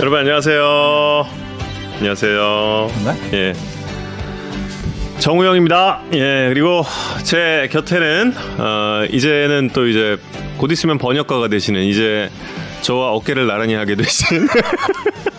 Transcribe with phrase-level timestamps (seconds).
[0.00, 1.26] 여러분 안녕하세요.
[1.98, 2.90] 안녕하세요.
[3.04, 3.36] 네?
[3.36, 3.54] 예.
[5.18, 6.00] 정우영입니다.
[6.14, 6.82] 예, 그리고
[7.22, 10.16] 제 곁에는 어, 이제는 또 이제
[10.56, 12.30] 곧 있으면 번역가가 되시는 이제
[12.80, 14.48] 저와 어깨를 나란히 하게 되신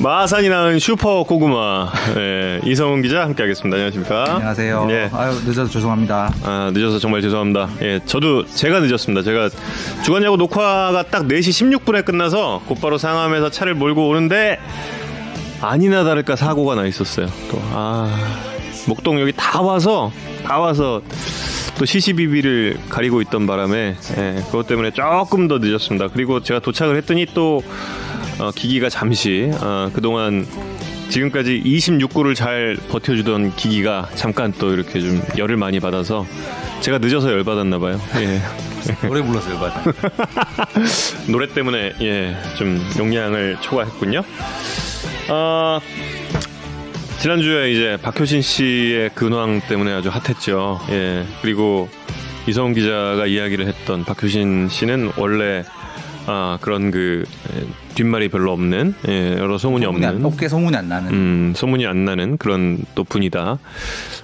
[0.00, 3.76] 마산이 낳은 슈퍼 고구마 예, 이성훈 기자 함께하겠습니다.
[3.76, 4.34] 안녕하십니까?
[4.34, 4.86] 안녕하세요.
[4.90, 5.10] 예.
[5.12, 6.32] 아유 늦어서 죄송합니다.
[6.42, 7.68] 아, 늦어서 정말 죄송합니다.
[7.82, 9.22] 예, 저도 제가 늦었습니다.
[9.22, 9.48] 제가
[10.04, 14.58] 주간야구 녹화가 딱 4시 16분에 끝나서 곧바로 상암에서 차를 몰고 오는데
[15.60, 17.26] 아니나 다를까 사고가 나 있었어요.
[17.50, 18.12] 또 아,
[18.88, 20.10] 목동역이 다 와서
[20.44, 21.00] 다 와서
[21.78, 26.08] 또 CCBB를 가리고 있던 바람에 예, 그것 때문에 조금 더 늦었습니다.
[26.08, 27.62] 그리고 제가 도착을 했더니 또
[28.38, 30.46] 어, 기기가 잠시 어, 그동안
[31.08, 36.26] 지금까지 26구를 잘 버텨주던 기기가 잠깐 또 이렇게 좀 열을 많이 받아서
[36.80, 38.00] 제가 늦어서 열 받았나 봐요.
[38.16, 38.40] 예.
[39.08, 39.72] 노래 불렀어요, 맞.
[41.28, 44.22] 노래 때문에 예, 좀 용량을 초과했군요.
[45.30, 45.80] 어,
[47.20, 50.80] 지난주에 이제 박효신 씨의 근황 때문에 아주 핫했죠.
[50.90, 51.24] 예.
[51.42, 51.88] 그리고
[52.46, 55.64] 이성훈 기자가 이야기를 했던 박효신 씨는 원래
[56.30, 60.76] 아, 그런 그 예, 뒷말이 별로 없는 예, 여러 소문이 소문이 안, 없는 업계 소문이
[60.76, 61.10] 안 나는.
[61.10, 63.58] 음, 소문이 안 나는 그런 또 분이다.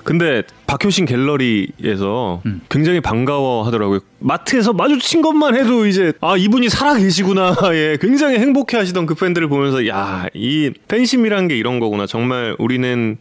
[0.05, 2.61] 근데 박효신 갤러리에서 음.
[2.69, 4.01] 굉장히 반가워 하더라고요.
[4.19, 7.57] 마트에서 마주친 것만 해도 이제 아, 이분이 살아 계시구나.
[7.73, 12.07] 예, 굉장히 행복해 하시던 그 팬들을 보면서 야, 이 팬심이란 게 이런 거구나.
[12.07, 13.17] 정말 우리는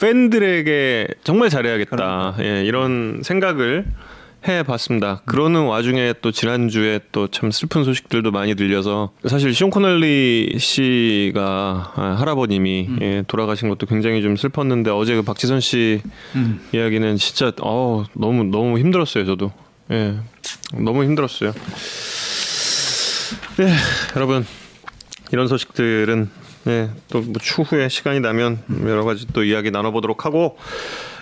[0.00, 2.36] 팬들에게 정말 잘해야겠다.
[2.40, 3.86] 예, 이런 생각을
[4.48, 5.22] 해봤습니다.
[5.26, 12.16] 그러는 와중에 또 지난주에 또 참 슬픈 소식들도 많이 들려서 사실 시온 코널리 씨가 아,
[12.18, 16.00] 할아버님이 예, 돌아가신 것도 굉장히 좀 슬펐는데 어제 그 박지선 씨
[16.34, 16.60] 음.
[16.72, 19.52] 이야기는 진짜 어 너무 너무 힘들었어요 저도
[19.90, 20.16] 예
[20.72, 21.52] 너무 힘들었어요.
[23.60, 23.72] 예
[24.16, 24.46] 여러분
[25.32, 26.30] 이런 소식들은
[26.68, 30.56] 예, 또 뭐 추후에 시간이 나면 여러 가지 또 이야기 나눠보도록 하고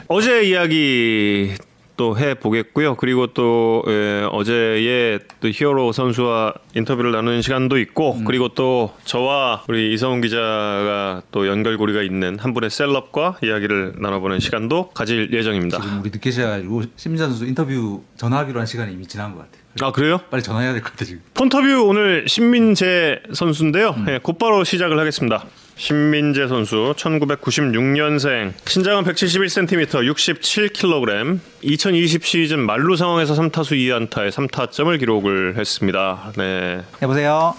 [0.08, 1.52] 어제 이야기
[1.96, 2.96] 또 해 보겠고요.
[2.96, 9.92] 그리고 또 예, 어제의 또 히어로 선수와 인터뷰를 나누는 시간도 있고 그리고 또 저와 우리
[9.92, 15.80] 이성훈 기자가 또 연결고리가 있는 한 분의 셀럽과 이야기를 나눠보는 시간도 가질 예정입니다.
[15.80, 19.64] 지금 우리 늦게 시작해가지고 심지어 선수 인터뷰 전화하기로 한 시간이 이미 지난 것 같아요.
[19.82, 20.20] 아 그래요?
[20.30, 21.20] 빨리 전화해야 될 것 같아 지금.
[21.34, 23.94] 폰터뷰 오늘 신민재 선수인데요.
[24.08, 25.44] 예, 곧바로 시작을 하겠습니다.
[25.76, 33.72] 신민재 선수 1996년생 신장은 171cm 67kg 2020 시즌 만루 상황에서 3타수
[34.08, 36.32] 2안타에 3타점을 기록을 했습니다.
[36.36, 36.80] 네.
[37.02, 37.54] 여보세요.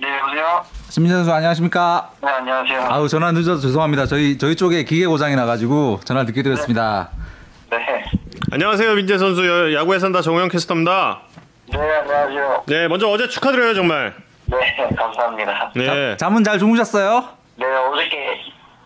[0.00, 0.64] 네, 여보세요?
[0.88, 2.10] 심민재 선수 안녕하십니까?
[2.22, 2.80] 네, 안녕하세요.
[2.88, 4.06] 아우 전화 늦어서 죄송합니다.
[4.06, 7.10] 저희 저희 쪽에 기계 고장이 나가지고 전화 늦게 드렸습니다.
[7.70, 7.78] 네.
[8.52, 11.20] 안녕하세요 민재 선수 여- 야구에 산다 정우영 캐스터입니다.
[11.72, 12.64] 네, 안녕하세요.
[12.68, 14.14] 네 먼저 어제 축하드려요 정말.
[14.46, 15.72] 네, 감사합니다.
[15.74, 16.16] 네.
[16.16, 17.24] 잠은 잘 주무셨어요?
[17.56, 18.40] 네, 어저께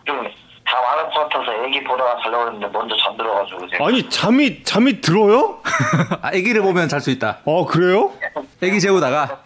[0.05, 3.85] 좀다 많은 것 같아서 애기 보다가 자려고 했는데 먼저 잠들어가지고 제가.
[3.85, 5.59] 아니 잠이 잠이 들어요?
[6.21, 7.39] 아, 아기를 보면 잘 수 있다.
[7.45, 8.11] 어 그래요?
[8.61, 9.41] 아기 재우다가.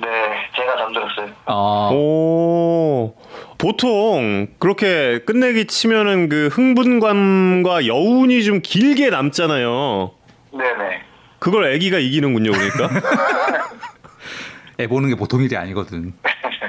[0.00, 0.08] 네,
[0.56, 1.28] 제가 잠들었어요.
[1.46, 1.90] 어.
[1.92, 3.14] 오
[3.58, 10.10] 보통 그렇게 끝내기 치면은 그 흥분감과 여운이 좀 길게 남잖아요.
[10.52, 11.02] 네네.
[11.38, 12.88] 그걸 아기가 이기는군요, 그러니까.
[14.80, 16.14] 애 보는 게 보통 일이 아니거든.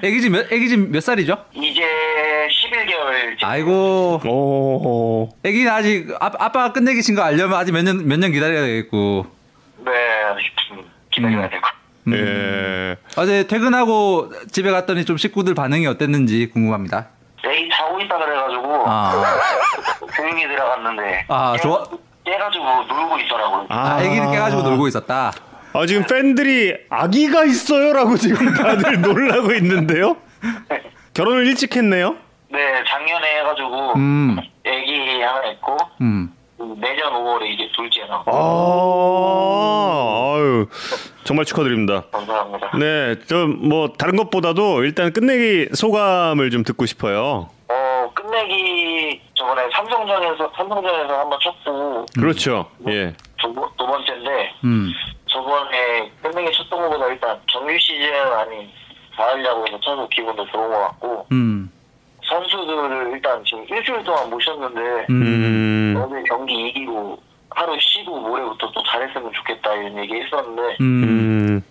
[0.04, 1.46] 애기 지금 몇 애기 지금 몇 살이죠?
[1.54, 3.38] 이제 11개월.
[3.44, 4.22] 아이고.
[4.26, 5.30] 오.
[5.44, 9.26] 애기는 아직 아, 아빠가 끝내기 친거 알려면 아직 몇 년 몇 년 기다려야 되겠고.
[9.86, 9.92] 네,
[11.12, 11.62] 기다려야 되고.
[12.10, 12.98] 예.
[13.18, 17.08] 어제 퇴근하고 집에 갔더니 좀 식구들 반응이 어땠는지 궁금합니다.
[17.44, 19.24] 애기 자고 있다 그래가지고 아,
[20.16, 21.26] 조용히 들어갔는데.
[21.28, 21.84] 아, 좋아.
[22.24, 23.66] 깨가지고 놀고 있더라고요.
[23.70, 25.32] 아 애기는 깨가지고 놀고 있었다.
[25.76, 30.18] 아, 지금 팬들이 아기가 있어요라고 지금 다들 놀라고 있는데요.
[31.14, 32.16] 결혼을 일찍 했네요.
[32.50, 36.32] 네, 작년에 해가지고 음, 애기 하나 있고 음.
[36.58, 40.68] 내년 5월에 이제 둘째 나고 아, 아유,
[41.26, 42.04] 정말 축하드립니다.
[42.12, 42.72] 감사합니다.
[42.78, 47.50] 네, 저뭐 다른 것보다도 일단 끝내기 소감을 좀 듣고 싶어요.
[47.68, 52.70] 어 끝내기 저번에 삼성전에서 삼성전에서 한번 쳤고 그렇죠.
[52.88, 53.14] 예.
[53.42, 54.92] 두, 번- 두 번째인데 음.
[55.36, 58.70] 저번에 끝내기 쳤던 것보다 일단 정규 시즌 아닌
[59.18, 61.70] 가을야구에서 쳐서 기분도 좋은 것 같고 음.
[62.24, 66.02] 선수들을 일단 지금 일주일 동안 모셨는데 음.
[66.02, 71.04] 어제 경기 이기고 하루 쉬고 모레부터 또 잘했으면 좋겠다 이런 얘기 했었는데 음.
[71.04, 71.64] 음.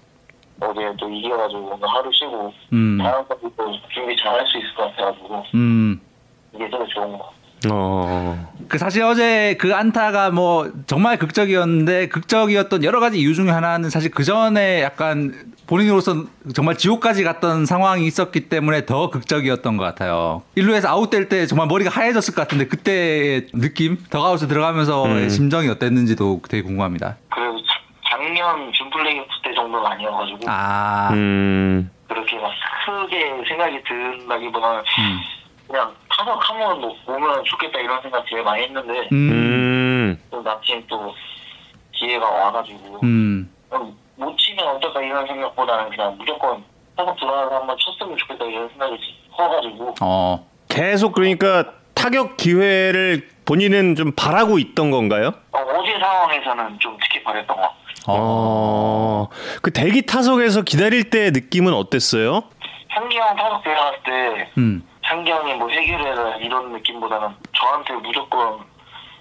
[0.61, 2.99] 어제 또 이겨가지고 오늘 하루 쉬고 음.
[2.99, 6.01] 다음 경기 또 준비 잘 할 수 있을 것 같아가지고 음.
[6.53, 7.44] 이게 제일 좋은 것 같아요.
[7.73, 8.53] 어.
[8.69, 14.11] 그 사실 어제 그 안타가 뭐 정말 극적이었는데 극적이었던 여러 가지 이유 중에 하나는 사실
[14.11, 15.33] 그 전에 약간
[15.67, 16.25] 본인으로서
[16.55, 20.43] 정말 지옥까지 갔던 상황이 있었기 때문에 더 극적이었던 것 같아요.
[20.57, 25.29] 1루에서 아웃될 때 정말 머리가 하얘졌을 것 같은데 그때의 느낌, 더가웃에 들어가면서의 음.
[25.31, 27.17] 심정이 어땠는지도 되게 궁금합니다.
[27.31, 27.81] 그래도 자-
[28.11, 31.91] 작년 준플레이오프 때 정도는 아니어가지고 아, 음.
[32.09, 32.51] 그렇게 막
[32.85, 35.21] 크게 생각이 든다기보다는 음.
[35.75, 40.23] 그냥 타석 한번 오면 좋겠다 이런 생각 제일 많이 했는데 음, 음.
[40.31, 41.13] 또 마침 또
[41.91, 43.53] 기회가 와가지고 음,
[44.15, 46.63] 못 치면 어떨까 이런 생각보다는 그냥 무조건
[46.97, 48.97] 타석 들어가서 한번 쳤으면 좋겠다 이런 생각이
[49.37, 55.33] 커가지고 어, 계속 그러니까 타격 기회를 본인은 좀 바라고 있던 건가요?
[55.51, 57.75] 어, 어제 상황에서는 좀 특히 바랬던 것 같아요.
[58.07, 59.29] 어.
[59.61, 62.45] 그 대기 타석에서 기다릴 때 느낌은 어땠어요?
[62.95, 68.59] 창기 형 타석 들어갔을 때 음, 형이 뭐 해결해라 이런 느낌보다는 저한테 무조건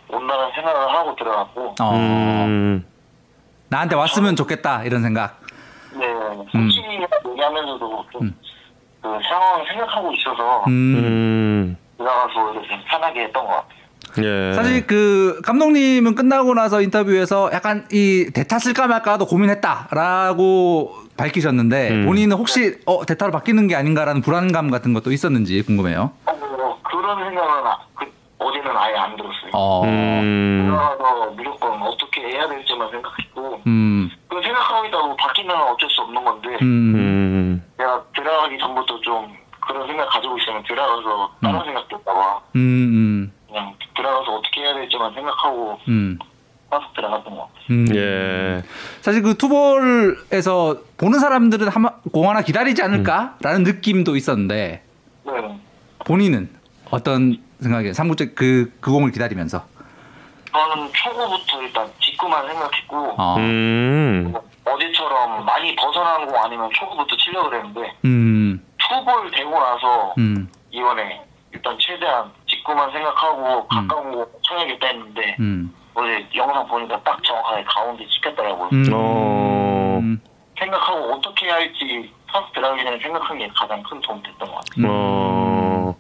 [0.09, 2.85] 온다는 생각을 하고 들어갔고 어, 음.
[3.69, 5.41] 나한테 왔으면 좋겠다 이런 생각.
[5.94, 6.07] 네
[6.51, 6.85] 솔직히
[7.30, 8.39] 얘기하면서도 좀그
[9.01, 10.95] 상황을 생각하고 있어서 음.
[10.95, 11.77] 음.
[11.97, 13.83] 들어가서 이렇게 편하게 했던 것 같아요.
[14.21, 14.53] 예.
[14.53, 22.06] 사실 그 감독님은 끝나고 나서 인터뷰에서 약간 이 대타 쓸까 말까도 고민했다라고 밝히셨는데 음.
[22.06, 26.12] 본인은 혹시 어 대타로 바뀌는 게 아닌가라는 불안감 같은 것도 있었는지 궁금해요.
[26.25, 29.51] 어, 뭐 그런 생각은 아, 그, 어제는 아예 안 들었어요.
[29.54, 30.63] 어, 음.
[30.65, 36.50] 들어가서 무조건 어떻게 해야 될지만 생각했고 음, 그 생각하고 있다고 바뀌면 어쩔 수 없는 건데
[36.62, 37.63] 음, 음.
[37.77, 39.36] 내가 들어가기 전부터 좀
[39.66, 45.13] 그런 생각 가지고 있으면 들어가서 다른 생각도 있다가 음, 음, 그냥 들어가서 어떻게 해야 될지만
[45.13, 45.80] 생각하고
[46.74, 47.54] 음, 와서 들어갔던 것 같아요.
[47.70, 47.86] 음.
[47.96, 48.64] 예.
[49.02, 54.84] 사실 그 투볼에서 보는 사람들은 한, 공 하나 기다리지 않을까라는 느낌도 있었는데
[55.25, 55.60] 네.
[56.06, 56.50] 본인은
[56.90, 57.94] 어떤 생각이에요?
[57.94, 59.64] 3구째 그, 그 공을 기다리면서.
[60.52, 63.36] 저는 초구부터 일단 직구만 생각했고 어.
[63.38, 64.34] 음.
[64.66, 71.22] 어제처럼 많이 벗어나는 공 아니면 초구부터 치려고 그랬는데 음, 투볼 되고 나서 음, 이번에
[71.52, 75.74] 일단 최대한 직구만 생각하고 가까운 거 쳐야겠다 했는데 음.
[75.95, 78.69] 어제 영상 보니까 딱 정확하게 가운데 찍혔더라고요.
[78.74, 78.90] 음.
[78.94, 80.01] 어.
[80.57, 84.88] 생각하고 어떻게 할지 타수 들어가기 전에 생각한 게 가장 큰 도움 됐던 것 같아요.
[84.88, 85.95] 어.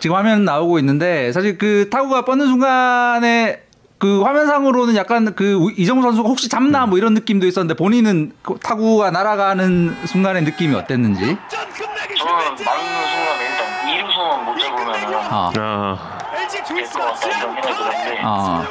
[0.00, 3.62] 지금 화면 나오고 있는데 사실 그 타구가 뻗는 순간에
[3.98, 9.10] 그 화면상으로는 약간 그 이정우 선수가 혹시 잡나 뭐 이런 느낌도 있었는데 본인은 그 타구가
[9.10, 11.20] 날아가는 순간의 느낌이 어땠는지.
[11.20, 16.17] 저는 맞는 순간에 일단 이루선은 못 잡으면은 아, 아.
[16.74, 18.66] 같다 이런 생각이 들었는데 아,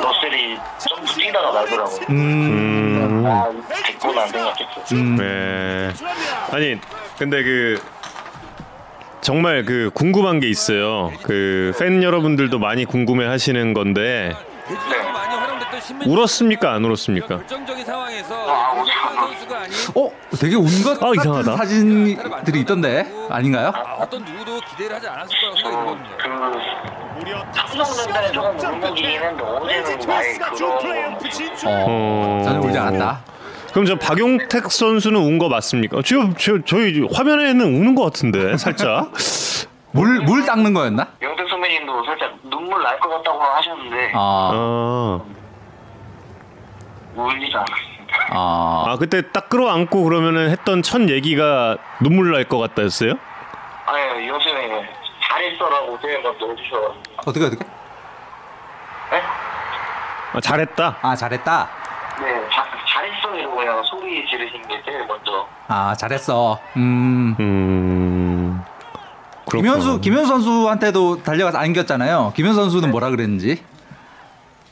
[0.00, 1.96] 러셀이 점프 뛰다가 말더라고요.
[2.10, 3.26] 음, 음.
[3.26, 3.50] 아
[3.84, 4.94] 됐구나 생각했어.
[4.94, 5.92] 음, 네.
[6.52, 6.80] 아니,
[7.18, 7.82] 근데 그
[9.20, 11.12] 정말 그 궁금한 게 있어요.
[11.22, 14.32] 그 팬 여러분들도 많이 궁금해 하시는 건데
[14.68, 14.74] 네.
[14.96, 16.72] 활용됐던 신민 울었습니까?
[16.72, 17.34] 안 울었습니까?
[17.34, 18.84] 아,
[19.94, 20.10] 어,
[20.40, 21.56] 되게 운것 아, 이상하다.
[21.56, 23.72] 사진들이 있던데 아닌가요?
[23.98, 28.32] 어떤 누구도 기대를 하지 않았을 거라고 생각이 들거든요.
[28.32, 31.16] 조금 울먹이긴 했는데 어제는 아예 그런
[31.66, 33.20] 어, 전혀 울지 않았다.
[33.72, 36.00] 그럼 저 박용택 선수는 운 거 맞습니까?
[36.04, 39.12] 지금 저, 저희 화면에는 우는 것 같은데 살짝.
[39.92, 41.08] 물, 물 닦는 거였나?
[41.22, 45.20] 영택 선배님도 살짝 눈물 날 것 같다고 하셨는데 아, 아,
[47.16, 47.95] 울리지 않았습니다.
[48.30, 53.12] 아, 아 그때 딱 끌어안고 그러면은 했던 첫 얘기가 눈물 날 것 같다였어요?
[53.86, 54.88] 아니 요즘에
[55.28, 57.64] 잘했어라고 먼저 해주셔가지고 어떻게, 어떻게?
[59.10, 59.22] 네?
[60.32, 60.96] 아, 잘했다.
[61.02, 61.68] 아, 잘했다.
[62.20, 66.58] 네 자, 잘했어 이러고 그냥 소리 지르신 게 제일 먼저 아, 잘했어.
[66.76, 67.36] 음.
[67.40, 68.62] 음.
[69.48, 69.74] 그렇구나.
[69.74, 72.32] 김현수 김현수 선수한테도 달려가서 안겼잖아요.
[72.34, 73.62] 김현수 선수는 뭐라 그랬는지.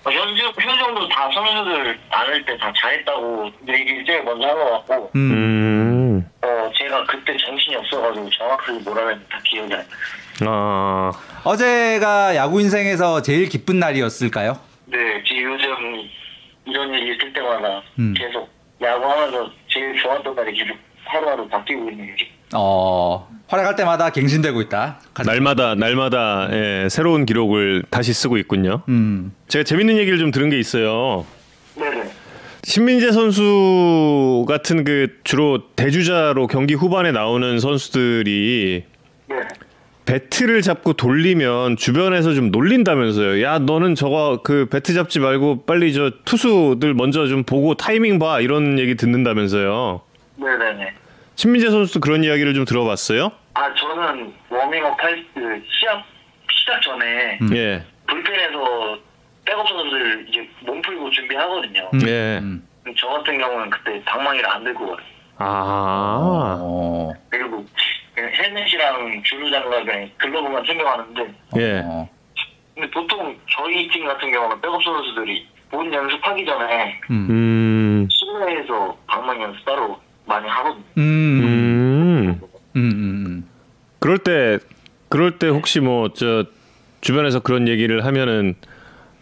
[0.05, 5.11] 어, 현주 현정도 다 선수들 나눌 때 다 잘했다고 얘기를 제일 먼저 한 것 같고
[5.15, 5.31] 음.
[5.33, 6.31] 음.
[6.43, 9.87] 어 제가 그때 정신이 없어가지고 정확하게 뭐라 했는지 다 기억이 안 나요.
[10.47, 11.11] 아.
[11.45, 14.59] 어제가 야구 인생에서 제일 기쁜 날이었을까요?
[14.87, 16.11] 네 지금 요즘
[16.67, 18.15] 이런 일 있을 때마다 음.
[18.17, 18.49] 계속
[18.83, 22.07] 야구하면서 제일 좋았던 날이 계속 하루하루 바뀌고 있는
[22.53, 25.01] 게어 활약할 때마다 갱신되고 있다.
[25.13, 28.83] 가장- 날마다 날마다 예, 새로운 기록을 다시 쓰고 있군요.
[28.89, 29.33] 음.
[29.49, 31.25] 제가 재밌는 얘기를 좀 들은 게 있어요.
[31.77, 32.05] 네네
[32.63, 38.85] 신민재 선수 같은 그 주로 대주자로 경기 후반에 나오는 선수들이
[39.29, 39.37] 네
[40.07, 43.43] 배트를 잡고 돌리면 주변에서 좀 놀린다면서요.
[43.43, 48.41] 야, 너는 저거 그 배트 잡지 말고 빨리 저 투수들 먼저 좀 보고 타이밍 봐
[48.41, 50.01] 이런 얘기 듣는다면서요.
[50.37, 50.93] 네네네
[51.37, 53.33] 신민재 선수도 그런 이야기를 좀 들어봤어요?
[53.55, 56.05] 아 저는 워밍업 할 그 시합
[56.51, 57.85] 시작 전에 예.
[58.07, 58.99] 불펜에서
[59.45, 61.91] 백업 선수들 이제 몸 풀고 준비하거든요.
[61.95, 62.01] 음.
[62.07, 62.39] 예.
[62.39, 62.67] 음.
[62.97, 64.97] 저 같은 경우는 그때 방망이를 안 들고 가요.
[65.39, 67.13] 아, 어.
[67.31, 67.65] 그리고
[68.15, 71.83] 그냥 헬멧이랑 주루 장갑에 글러브만 챙겨가는데 예.
[71.85, 72.09] 어.
[72.75, 77.27] 근데 보통 저희 팀 같은 경우는 백업 선수들이 본 연습하기 전에 음.
[77.31, 80.85] 음, 실내에서 방망이 연습 따로 많이 하거든요.
[80.99, 81.03] 음.
[81.03, 82.41] 음.
[82.41, 82.41] 음.
[82.77, 82.83] 음.
[83.27, 83.49] 음.
[83.99, 84.59] 그럴 때,
[85.09, 86.45] 그럴 때 혹시 뭐, 저,
[87.01, 88.55] 주변에서 그런 얘기를 하면은,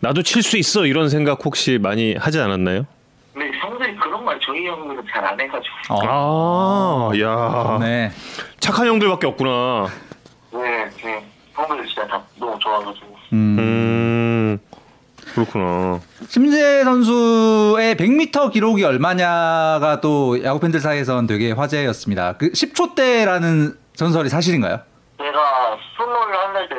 [0.00, 0.86] 나도 칠 수 있어!
[0.86, 2.86] 이런 생각 혹시 많이 하지 않았나요?
[3.32, 7.10] 근데 형들이 그런 말 저희 형들은 잘 안 해가지고 어.
[7.12, 7.78] 아, 야.
[7.80, 8.10] 네.
[8.60, 9.86] 착한 형들밖에 없구나.
[10.52, 11.24] 네, 네.
[11.54, 13.56] 형들 진짜 다 너무 좋아가지고 음.
[15.32, 16.00] 음, 그렇구나.
[16.28, 22.36] 심재 선수의 100m 기록이 얼마냐가 또 야구 팬들 사이에선 되게 화제였습니다.
[22.36, 24.80] 그 10초대라는 전설이 사실인가요?
[25.18, 26.76] 제가 스물한 살 때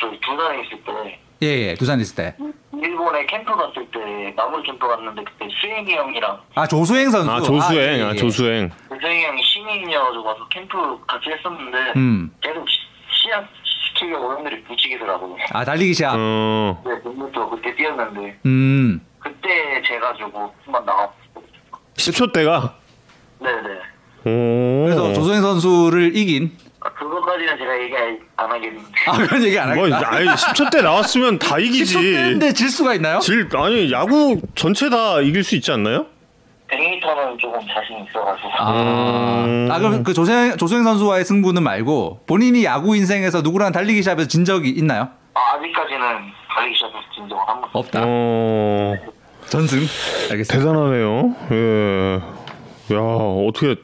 [0.00, 1.74] 저희 두산에 있을 때 예, 예.
[1.74, 2.34] 두산 있을 때.
[2.72, 7.30] 일본에 캠프 갔을 때 나물 캠프 갔는데 그때 수행이 형이랑 아, 조수행 선수.
[7.30, 8.16] 아, 조수행, 예, 아, 예.
[8.16, 8.70] 조수행.
[9.00, 12.30] 수행이 형이 신인이어가지고 와서 캠프 같이 했었는데 음.
[12.40, 12.78] 계속 시-
[13.22, 13.44] 시합
[13.94, 15.36] 시키려고 형들이 부추기더라고요.
[15.52, 16.14] 아, 달리기 시합.
[16.18, 19.00] 어, 네, 그것도 그때 뛰었는데 음.
[19.20, 21.12] 그때 제가지고 한번 나왔어.
[21.94, 22.74] 10초 대가.
[23.40, 23.68] 네네.
[24.26, 24.84] 오.
[24.84, 26.52] 그래서 조수행 선수를 이긴.
[26.80, 27.94] 아, 그거까지는 제가 얘기
[28.36, 28.84] 안 하겠는데.
[29.06, 30.12] 아, 그런 얘기 안 뭐, 하겠다.
[30.12, 31.96] 아니, 10초 대 나왔으면 다 이기지.
[31.96, 33.20] 10초대인데 질 수가 있나요?
[33.20, 36.06] 질, 아니, 야구 전체 다 이길 수 있지 않나요?
[36.76, 38.48] 100m는 조금 자신 있어가지고.
[38.58, 39.68] 아, 음.
[39.70, 44.44] 아 그럼 그 조수행, 조수행 선수와의 승부는 말고 본인이 야구 인생에서 누구랑 달리기 시합에서 진
[44.44, 45.08] 적이 있나요?
[45.34, 45.98] 아, 아직까지는
[46.54, 47.70] 달리기 시합에서 진 적은 한 번.
[47.72, 48.02] 없다.
[48.04, 48.94] 어,
[49.48, 49.78] 전승.
[50.30, 50.46] 알겠습니다.
[50.58, 51.34] 대단하네요.
[51.52, 52.20] 예.
[52.94, 53.76] 야, 어떻게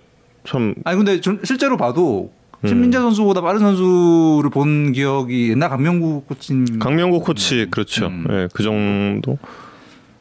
[0.45, 0.75] 참.
[0.85, 2.31] 아니 근데 전 실제로 봐도
[2.67, 8.07] 신민재 선수보다 빠른 선수를 본 기억이 옛날 강명구 코치님 강명구 코치, 그렇죠.
[8.07, 8.27] 음.
[8.31, 9.39] 예, 그 정도.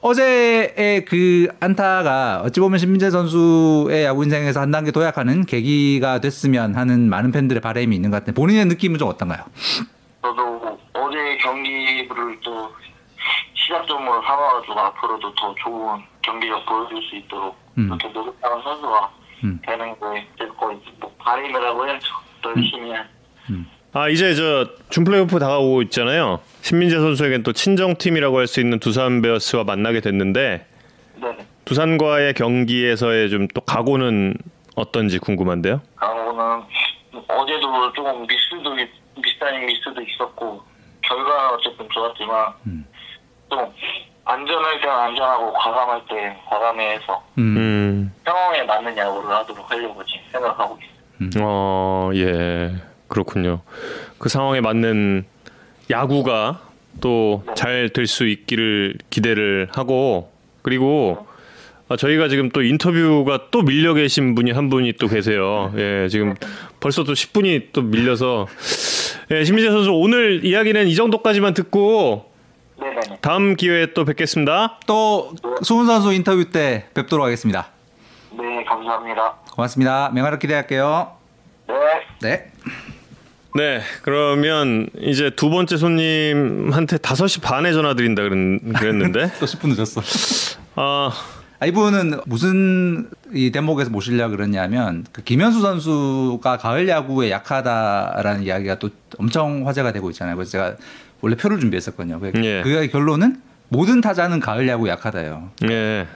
[0.02, 7.10] 어제의 그 안타가 어찌 보면 신민재 선수의 야구 인생에서 한 단계 도약하는 계기가 됐으면 하는
[7.10, 9.44] 많은 팬들의 바람이 있는 것 같은데 본인의 느낌은 좀 어떤가요?
[10.22, 12.72] 저도 어제 경기를 또
[13.56, 17.88] 시작점으로 삼아가지고 앞으로도 더 좋은 경기력 보여줄 수 있도록 음.
[17.88, 19.12] 이렇게 노력하는 선수가
[19.44, 19.60] 음.
[19.66, 22.08] 되는 게 거의 뭐 바람이라고 해야죠.
[22.42, 22.98] 더 열심히 해.
[23.92, 26.40] 아 이제 저 준플레이오프 다가오고 있잖아요.
[26.62, 30.66] 신민재 선수에겐 또 친정팀이라고 할 수 있는 두산 베어스와 만나게 됐는데
[31.22, 31.38] 네.
[31.66, 34.36] 두산과의 경기에서의 좀 또 각오는
[34.76, 35.82] 어떤지 궁금한데요.
[35.96, 36.64] 강호는
[37.28, 38.76] 어제도 조금 미스도
[39.22, 40.62] 비슷한 미스도 있었고
[41.02, 42.86] 결과는 어쨌든 좋았지만 음.
[43.50, 43.60] 좀
[44.26, 47.58] 안전할 때는 안전하고 과감할 때 과감해서 음.
[47.58, 50.78] 음, 상황에 맞는 야구를 하도록 하려고 지금 생각하고
[51.18, 51.40] 있습니다.
[51.44, 52.72] 어, 예,
[53.10, 53.62] 그렇군요.
[54.18, 55.26] 그 상황에 맞는
[55.90, 56.62] 야구가
[57.02, 61.28] 또 잘 될 수 있기를 기대를 하고 그리고
[61.88, 65.74] 아, 저희가 지금 또 인터뷰가 또 밀려 계신 분이 한 분이 또 계세요.
[65.76, 66.36] 예, 지금
[66.80, 68.48] 벌써 또 10분이 또 밀려서
[69.32, 72.30] 예, 신민재 선수 오늘 이야기는 이 정도까지만 듣고.
[73.22, 74.80] 다음 기회에 또 뵙겠습니다.
[74.88, 77.68] 또 수훈 선수 인터뷰 때 뵙도록 하겠습니다.
[78.32, 79.36] 네, 감사합니다.
[79.54, 80.10] 고맙습니다.
[80.14, 81.12] 명화를 기대할게요.
[81.68, 81.76] 네.
[82.22, 82.52] 네.
[83.56, 90.02] 네, 그러면 이제 두 번째 손님한테 5시 반에 전화 드린다 그랬는데 또 10분 늦었어.
[90.76, 91.12] 아,
[91.60, 98.90] 아, 이분은 무슨 이 대목에서 모시려 그러냐면 그 김현수 선수가 가을 야구에 약하다라는 이야기가 또
[99.18, 100.36] 엄청 화제가 되고 있잖아요.
[100.36, 100.76] 그래서 제가
[101.22, 102.20] 원래 표를 준비했었거든요.
[102.20, 102.62] 그 예.
[102.62, 105.52] 그의 결론은 모든 타자는 가을 야구 약하다요.
[105.70, 106.08] 예.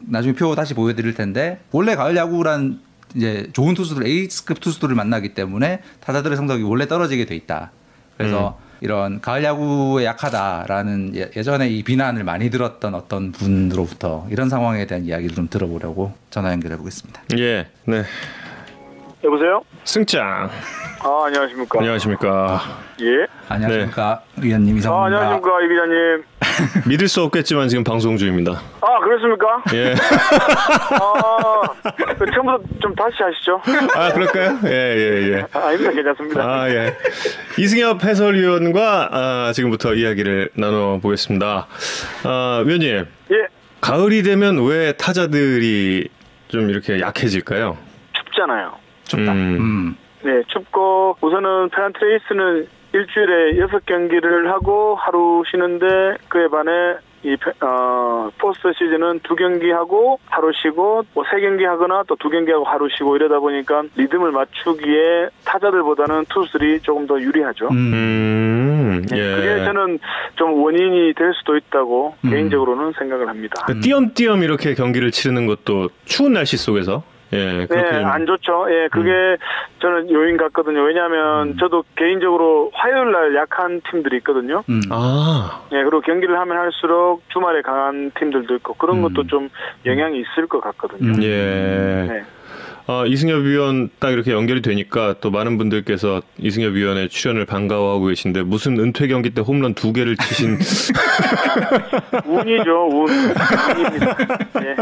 [0.00, 2.80] 나중에 표 다시 보여드릴 텐데 원래 가을 야구란
[3.14, 7.70] 이제 좋은 투수들 에이스급 투수들을 만나기 때문에 타자들의 성적이 원래 떨어지게 돼 있다.
[8.16, 14.86] 그래서 이런 가을 야구에 약하다라는 예- 예전에 이 비난을 많이 들었던 어떤 분으로부터 이런 상황에
[14.86, 17.22] 대한 이야기를 좀 들어보려고 전화 연결해 보겠습니다.
[17.38, 17.66] 예.
[17.86, 18.04] 네.
[19.24, 19.62] 여보세요?
[19.84, 20.48] 승장.
[21.00, 21.78] 아, 안녕하십니까.
[21.80, 22.60] 안녕하십니까.
[23.00, 23.26] 예.
[23.48, 25.04] 안녕하십니까 위원님 아, 이성입니다.
[25.06, 26.24] 안녕하십니까, 이 기자님.
[26.88, 28.60] 믿을 수 없겠지만 지금 방송 중입니다.
[28.80, 29.62] 아, 그렇습니까?
[29.74, 29.94] 예.
[31.00, 31.62] 아,
[32.18, 33.60] 그 처음부터 좀 다시 하시죠.
[33.94, 34.58] 아, 그럴까요?
[34.64, 35.44] 예, 예, 예.
[35.52, 35.92] 아, 아닙니다.
[35.92, 36.42] 괜찮습니다.
[36.42, 36.96] 아, 예.
[37.58, 41.66] 이승엽 해설위원과 아, 지금부터 이야기를 나눠 보겠습니다.
[42.24, 43.36] 아, 위원님, 예.
[43.80, 46.08] 가을이 되면 왜 타자들이
[46.48, 47.76] 좀 이렇게 약해질까요?
[48.12, 48.72] 춥잖아요.
[49.04, 49.32] 춥다.
[49.32, 49.36] 음.
[49.60, 49.96] 음.
[50.22, 56.72] 네, 춥고, 우선은 페넌트 레이스는 일주일에 여섯 경기를 하고 하루 쉬는데 그에 반해
[57.24, 62.30] 이 어, 포스트 시즌은 두 경기 하고 하루 쉬고 뭐 세 경기 하거나 또 두
[62.30, 67.68] 경기 하고 하루 쉬고 이러다 보니까 리듬을 맞추기에 타자들보다는 투수들이 조금 더 유리하죠.
[67.72, 67.92] 음.
[67.92, 69.34] 음, 네, 예.
[69.34, 69.98] 그게 저는
[70.36, 72.30] 좀 원인이 될 수도 있다고 음.
[72.30, 73.64] 개인적으로는 생각을 합니다.
[73.66, 78.66] 그 띄엄띄엄 이렇게 경기를 치르는 것도 추운 날씨 속에서 예, 네, 좀- 안 좋죠.
[78.70, 79.36] 예, 그게
[79.80, 80.82] 저는 요인 같거든요.
[80.82, 84.64] 왜냐하면 저도 개인적으로 화요일 날 약한 팀들이 있거든요.
[84.68, 84.80] 음.
[84.90, 89.48] 아, 예, 그리고 경기를 하면 할수록 주말에 강한 팀들도 있고 그런 것도 좀
[89.84, 91.12] 영향이 있을 것 같거든요.
[91.12, 91.22] 음.
[91.22, 92.06] 예.
[92.08, 92.22] 네.
[92.90, 98.44] 아, 이승엽 위원 딱 이렇게 연결이 되니까 또 많은 분들께서 이승엽 위원의 출연을 반가워하고 계신데
[98.44, 100.58] 무슨 은퇴 경기 때 홈런 두 개를 치신
[102.24, 103.10] 운이죠, 운.
[103.10, 104.16] 운입니다.
[104.62, 104.76] 예.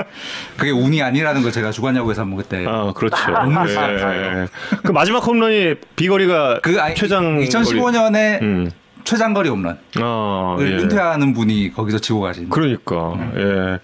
[0.57, 3.17] 그게 운이 아니라는 걸 제가 주관야구에서 한번 그때 아, 그렇죠.
[3.33, 4.47] 너무 예.
[4.85, 8.47] 그 마지막 홈런이 비거리가 그 아니, 최장 2015년에 거리.
[8.49, 8.71] 음.
[9.03, 10.77] 최장거리 홈런 아, 을 예.
[10.77, 12.49] 은퇴하는 분이 거기서 치고 가신.
[12.51, 13.33] 그러니까 음.
[13.37, 13.79] 예.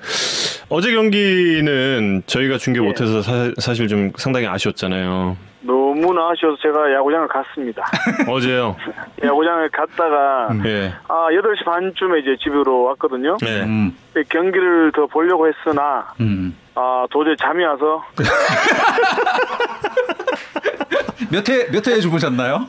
[0.75, 2.83] 어제 경기는 저희가 중계 예.
[2.83, 5.37] 못해서 사, 사실 좀 상당히 아쉬웠잖아요.
[5.61, 7.85] 너무나 아쉬워서 제가 야구장을 갔습니다.
[8.26, 8.75] 어제요.
[9.23, 10.95] 야구장을 갔다가 예.
[11.09, 13.37] 아 8시 반쯤에 이제 집으로 왔거든요.
[13.43, 13.64] 네.
[13.64, 13.95] 음.
[14.31, 16.57] 경기를 더 보려고 했으나 음.
[16.75, 18.02] 아 도저히 잠이 와서
[21.31, 22.67] 몇 회, 몇 회에 주무셨나요?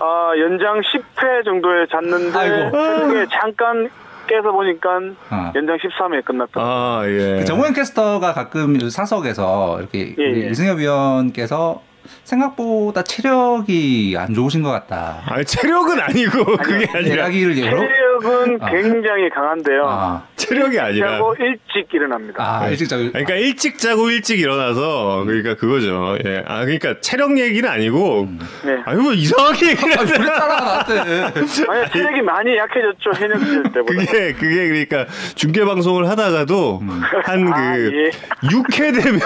[0.00, 2.70] 아 연장 10회 정도에 잤는데 아이고.
[2.70, 3.90] 새벽에 잠깐
[4.26, 5.00] 깨서 보니까
[5.30, 5.52] 아.
[5.54, 6.60] 연장 13회에 끝났다.
[6.60, 7.38] 아, 예.
[7.38, 10.50] 그 정우영 캐스터가 가끔 사석에서 이렇게 예, 예.
[10.50, 11.82] 이승엽 위원께서
[12.24, 15.22] 생각보다 체력이 안 좋으신 것 같다.
[15.26, 18.70] 아니, 체력은 아니고 그게 아니라 이야기를 체력은 아.
[18.70, 19.86] 굉장히 강한데요.
[19.86, 22.60] 아, 체력이 아니라 자고 일찍 일어납니다.
[22.60, 26.16] 아 일찍 자고 그러니까 일찍 자고 일찍 일어나서 그러니까 그거죠.
[26.24, 26.42] 예.
[26.46, 28.28] 아 그러니까 체력 얘기는 아니고
[28.64, 28.76] 네.
[28.84, 30.24] 아유 뭐 이상하게 얘기를 하잖아.
[30.24, 31.42] 그랬잖아 나한테.
[31.68, 33.92] 아니 체력이 많이 약해졌죠 현역 시절 때보다.
[33.94, 36.82] 그게 그게 그러니까 중계 방송을 하다가도
[37.24, 38.10] 한그 아, 예.
[38.48, 39.20] 6회 되면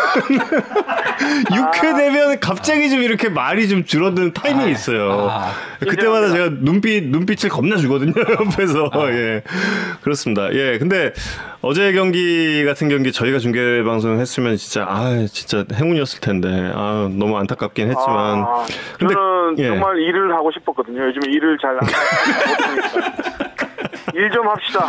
[1.45, 5.29] 6회 되면 갑자기 좀 이렇게 말이 좀 줄어드는 타이밍이 있어요.
[5.31, 5.53] 아.
[5.81, 9.43] 그때마다 제가 눈빛 눈빛을 겁나 주거든요 옆에서 예
[10.03, 10.53] 그렇습니다.
[10.53, 11.13] 예 근데
[11.63, 17.39] 어제 경기 같은 경기 저희가 중계 방송 했으면 진짜 아 진짜 행운이었을 텐데 아 너무
[17.39, 18.67] 안타깝긴 했지만 아,
[18.99, 19.67] 근데 저는 예.
[19.69, 21.07] 정말 일을 하고 싶었거든요.
[21.09, 23.48] 요즘에 일을 잘안 못하니까.
[24.19, 24.87] 일 좀 합시다.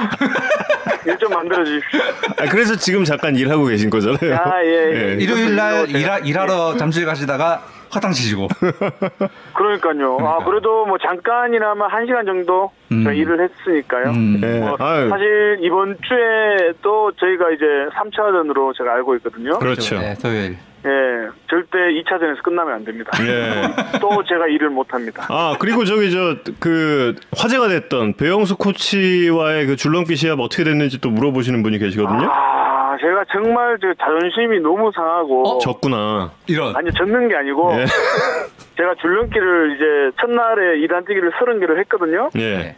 [1.05, 1.99] 일 좀 만들어 주십시오.
[2.37, 4.35] 아, 그래서 지금 잠깐 일하고 계신 거잖아요.
[4.35, 5.17] 아, 예, 예.
[5.19, 7.61] 일요일 날 일하, 일하러 잠실 가시다가
[7.91, 8.47] 화장 치시고.
[9.55, 10.17] 그러니까요.
[10.21, 13.03] 아, 그래도 뭐 잠깐이나마 한 시간 정도 음.
[13.03, 14.09] 저 일을 했으니까요.
[14.11, 14.41] 음.
[14.43, 14.59] 예.
[14.59, 17.65] 뭐 아유, 사실 이번 주에 또 저희가 이제
[17.95, 19.57] 3차전으로 제가 알고 있거든요.
[19.59, 19.97] 그렇죠.
[19.99, 20.57] 네, 토요일.
[20.85, 23.11] 예, 절대 2차전에서 끝나면 안 됩니다.
[23.21, 23.63] 예.
[23.99, 25.25] 또 제가 일을 못 합니다.
[25.29, 31.09] 아 그리고 저기 저 그 화제가 됐던 배영수 코치와의 그 줄넘기 시합 어떻게 됐는지 또
[31.09, 32.27] 물어보시는 분이 계시거든요.
[32.31, 35.57] 아, 제가 정말 저 자존심이 너무 상하고 어?
[35.59, 36.31] 졌구나.
[36.47, 36.75] 이런.
[36.75, 37.85] 아니 졌는 게 아니고 예.
[38.77, 42.29] 제가 줄넘기를 이제 첫날에 2단 뛰기를 30개를 했거든요.
[42.35, 42.57] 예.
[42.57, 42.75] 네.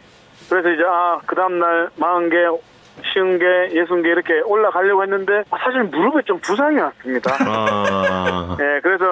[0.50, 2.58] 그래서 이제 아, 그 다음 날 40개,
[3.12, 7.36] 쉬운 게, 60개 이렇게 올라가려고 했는데 사실 무릎에 좀 부상이 왔습니다.
[7.40, 8.56] 아.
[8.60, 9.04] 예, 그래서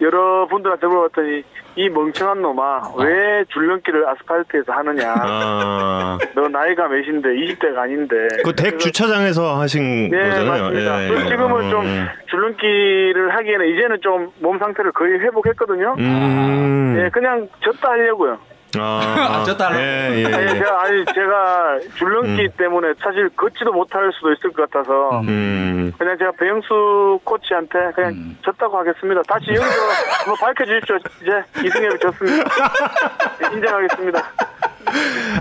[0.00, 1.42] 여러분들한테 물어봤더니
[1.76, 5.14] 이 멍청한 놈아 왜 줄넘기를 아스팔트에서 하느냐.
[5.16, 6.18] 아.
[6.34, 8.14] 너 나이가 몇인데 20대가 아닌데.
[8.44, 10.62] 그덱 주차장에서 하신 네, 거잖아요.
[10.64, 11.04] 맞습니다.
[11.04, 11.08] 예.
[11.08, 12.06] 그래서 지금은 좀 음.
[12.30, 15.94] 줄넘기를 하기에는 이제는 좀 몸 상태를 거의 회복했거든요.
[15.98, 16.96] 음.
[16.98, 18.38] 예, 그냥 졌다 하려고요.
[18.80, 19.40] 아.
[19.40, 19.82] 아, 졌다 하려고.
[19.82, 20.24] 예, 예.
[20.26, 22.50] 아니, 제가, 아니, 제가 줄넘기 음.
[22.56, 25.92] 때문에 사실 걷지도 못할 수도 있을 것 같아서 음.
[25.98, 28.38] 그냥 제가 배영수 코치한테 그냥 음.
[28.44, 29.22] 졌다고 하겠습니다.
[29.28, 29.80] 다시 여기서
[30.18, 30.96] 한번 밝혀주십시오.
[31.22, 32.44] 이제 이승엽이 졌습니다.
[33.40, 34.32] 네, 인정하겠습니다.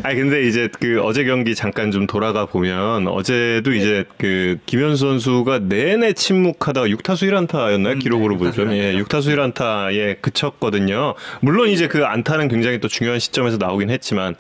[0.04, 5.60] 아니 근데 이제 그 어제 경기 잠깐 좀 돌아가 보면 어제도 이제 그 김현수 선수가
[5.60, 7.94] 내내 침묵하다가 6타수 1안타였나요?
[7.94, 11.14] 음, 기록으로 네, 보면 예, 6타수 1안타에 그쳤거든요.
[11.42, 14.36] 물론 이제 그 안타는 굉장히 또 중요한 시점에서 나오긴 했지만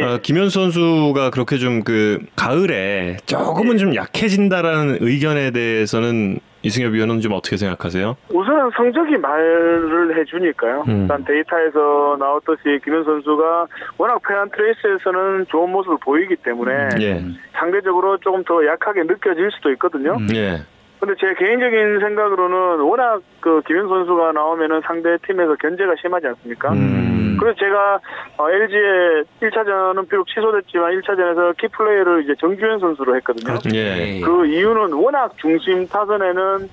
[0.00, 0.04] 예.
[0.04, 7.32] 어, 김현수 선수가 그렇게 좀 그 가을에 조금은 좀 약해진다라는 의견에 대해서는 이승엽 위원은 좀
[7.32, 8.16] 어떻게 생각하세요?
[8.28, 10.84] 우선 성적이 말을 해주니까요.
[10.88, 11.02] 음.
[11.02, 13.66] 일단 데이터에서 나왔듯이 김현 선수가
[13.96, 17.24] 워낙 페안 트레이스에서는 좋은 모습을 보이기 때문에 예,
[17.58, 20.16] 상대적으로 조금 더 약하게 느껴질 수도 있거든요.
[20.16, 20.28] 음.
[20.34, 20.58] 예,
[21.00, 26.72] 근데 제 개인적인 생각으로는 워낙 그 김현 선수가 나오면은 상대 팀에서 견제가 심하지 않습니까?
[26.72, 27.98] 음, 그래서 제가
[28.38, 33.44] LG의 1차전은 비록 취소됐지만 1차전에서 키플레이를 이제 정규현 선수로 했거든요.
[33.44, 33.70] 그렇죠.
[33.74, 34.20] 예.
[34.20, 36.68] 그 이유는 워낙 중심 타선에는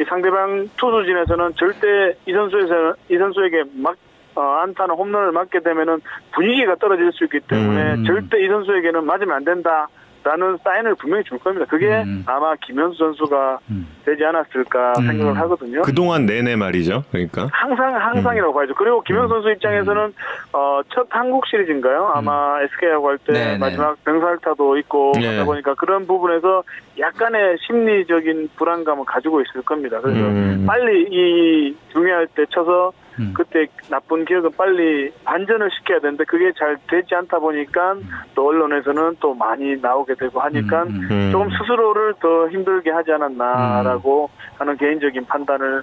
[0.00, 3.96] 이 상대방 투수진에서는 절대 이 선수에서 이 선수에게 막
[4.34, 6.00] 어, 안타나 홈런을 맞게 되면은
[6.32, 8.04] 분위기가 떨어질 수 있기 때문에 음.
[8.04, 9.88] 절대 이 선수에게는 맞으면 안 된다.
[10.24, 11.66] 라는 사인을 분명히 줄 겁니다.
[11.68, 12.22] 그게 음.
[12.26, 13.88] 아마 김현수 선수가 음.
[14.04, 15.06] 되지 않았을까 음.
[15.06, 15.82] 생각을 하거든요.
[15.82, 17.04] 그동안 내내 말이죠.
[17.10, 17.48] 그러니까.
[17.50, 18.74] 항상 항상이라고 봐야죠.
[18.74, 20.14] 그리고 김현 선수 입장에서는
[20.52, 22.12] 어, 첫 한국 시리즈인가요?
[22.14, 23.34] 아마 SK하고 할때 음.
[23.34, 23.58] 네네.
[23.58, 25.26] 마지막 병살타도 있고 네.
[25.26, 26.62] 하다 보니까 그런 부분에서
[26.98, 30.00] 약간의 심리적인 불안감을 가지고 있을 겁니다.
[30.00, 30.64] 그래서 음.
[30.66, 33.32] 빨리 이 중요할 때 쳐서 음.
[33.36, 37.96] 그때 나쁜 기억은 빨리 반전을 시켜야 되는데 그게 잘 되지 않다 보니까
[38.34, 41.08] 또 언론에서는 또 많이 나오게 되고 하니까 음, 음.
[41.10, 41.28] 음.
[41.32, 45.82] 조금 스스로를 더 힘들게 하지 않았나라고 하는 개인적인 판단을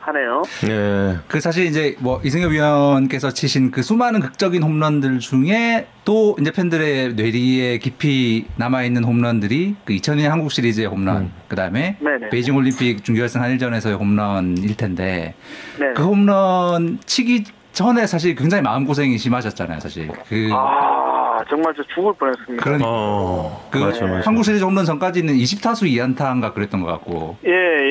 [0.00, 0.42] 하네요.
[0.66, 1.18] 네.
[1.28, 7.14] 그 사실 이제 뭐 이승엽 위원께서 치신 그 수많은 극적인 홈런들 중에 또 이제 팬들의
[7.14, 11.32] 뇌리에 깊이 남아 있는 홈런들이 그 2002년 한국 시리즈의 홈런, 음.
[11.48, 12.30] 그다음에 네네.
[12.30, 15.34] 베이징 올림픽 준결승 한일전에서의 홈런일 텐데
[15.78, 15.92] 네.
[15.94, 20.08] 그 홈런 치기 전에 사실 굉장히 마음 고생이 심하셨잖아요, 사실.
[20.08, 22.62] 그 아 정말 저 죽을 뻔했습니다.
[22.62, 23.68] 그러니까 어.
[23.70, 24.26] 그 맞아, 맞아.
[24.26, 25.82] 한국 시리즈 홈런 전까지는 20타수
[26.16, 27.50] 2안타인가 그랬던 것 같고 예,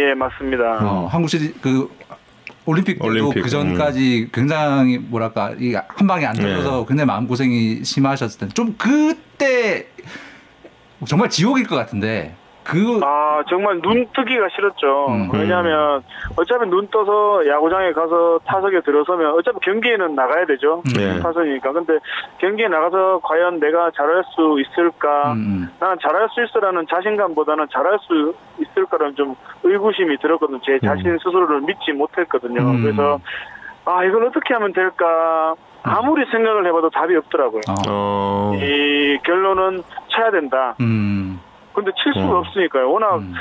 [0.10, 0.80] 예, 맞습니다.
[0.82, 1.90] 어, 한국 시리즈 그
[2.66, 7.84] 올림픽 때도 올림픽, 그 전까지 굉장히 뭐랄까 이 한 방에 안 들어서 굉장히 마음 고생이
[7.84, 9.88] 심하셨을 텐데 좀 그때
[11.08, 12.36] 정말 지옥일 것 같은데
[12.70, 15.08] 그 아, 정말 눈 뜨기가 싫었죠.
[15.10, 15.30] 음.
[15.34, 16.04] 왜냐하면
[16.38, 20.84] 어차피 눈 떠서 야구장에 가서 타석에 들어서면 어차피 경기에는 나가야 되죠.
[20.96, 21.20] 네.
[21.20, 21.72] 타석이니까.
[21.72, 21.98] 근데
[22.38, 25.34] 경기에 나가서 과연 내가 잘할 수 있을까?
[25.34, 30.60] 음, 나는 잘할 수 있어라는 자신감보다는 잘할 수 있을까라는 좀 의구심이 들었거든요.
[30.64, 32.62] 제 자신 스스로를 믿지 못했거든요.
[32.62, 32.84] 음.
[32.84, 33.20] 그래서
[33.86, 35.56] 아 이걸 어떻게 하면 될까?
[35.82, 37.62] 아무리 생각을 해봐도 답이 없더라고요.
[37.70, 38.52] 어, 어.
[38.56, 40.76] 이 결론은 쳐야 된다.
[40.82, 41.29] 음,
[41.80, 42.36] 근데 칠 수가 음.
[42.38, 42.92] 없으니까요.
[42.92, 43.34] 워낙 음.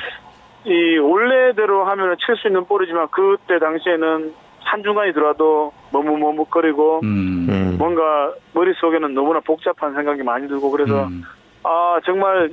[0.64, 7.77] 이 원래대로 하면 칠수 있는 볼이지만 그때 당시에는 한 중간이 들어와도 머뭇머뭇거리고 음, 음.
[7.79, 11.22] 뭔가 머릿속에는 너무나 복잡한 생각이 많이 들고 그래서 음,
[11.62, 12.51] 아 정말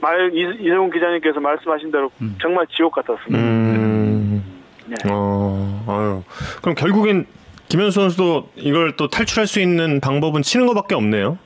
[0.00, 2.36] 말 이- 이성훈 기자님께서 말씀하신 대로 음.
[2.40, 3.38] 정말 지옥 같았습니다.
[3.38, 4.42] 음.
[4.86, 4.94] 네.
[5.10, 5.84] 어.
[5.88, 6.22] 아유.
[6.62, 7.26] 그럼 결국엔
[7.68, 11.36] 김현수 선수도 이걸 또 탈출할 수 있는 방법은 치는 것밖에 없네요.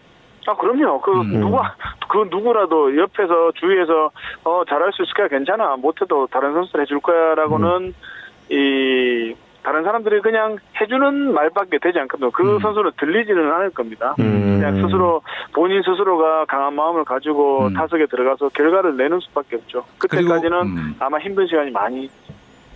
[0.46, 1.00] 아 그럼요.
[1.00, 1.40] 그 음.
[1.40, 1.74] 누가
[2.08, 4.10] 그 누구라도 옆에서 주위에서
[4.44, 7.94] 어 잘할 수 있을 거야 괜찮아 못해도 다른 선수를 해줄 거야라고는 음.
[8.50, 9.34] 이
[9.66, 12.30] 다른 사람들이 그냥 해주는 말밖에 되지 않거든요.
[12.30, 12.60] 그 음.
[12.60, 14.14] 선수는 들리지는 않을 겁니다.
[14.20, 14.60] 음.
[14.60, 17.74] 그냥 스스로 본인 스스로가 강한 마음을 가지고 음.
[17.74, 19.84] 타석에 들어가서 결과를 내는 수밖에 없죠.
[19.98, 20.94] 그때까지는 그리고, 음.
[21.00, 22.08] 아마 힘든 시간이 많이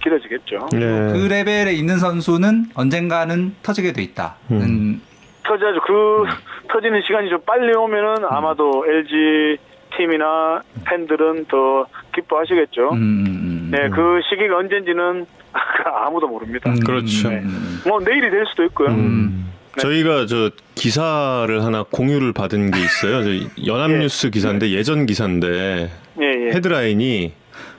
[0.03, 0.69] 길어지겠죠.
[0.73, 1.13] 네.
[1.13, 4.35] 그 레벨에 있는 선수는 언젠가는 터지게 돼 있다.
[4.51, 5.01] 음.
[5.45, 5.81] 터져야죠.
[5.87, 6.25] 그
[6.69, 9.59] 터지는 시간이 좀 빨리 오면은 아마도 LG
[9.97, 12.91] 팀이나 팬들은 더 기뻐하시겠죠.
[12.93, 15.27] 음, 음, 네, 그 시기가 언젠지는
[16.07, 16.71] 아무도 모릅니다.
[16.71, 17.29] 음, 그렇죠.
[17.29, 18.89] 음, 뭐 내일이 될 수도 있고요.
[18.89, 19.51] 음.
[19.79, 23.23] 저희가 저 기사를 하나 공유를 받은 게 있어요.
[23.23, 23.31] 저
[23.67, 27.33] 연합뉴스 기사인데 예전 기사인데 예, 예, 헤드라인이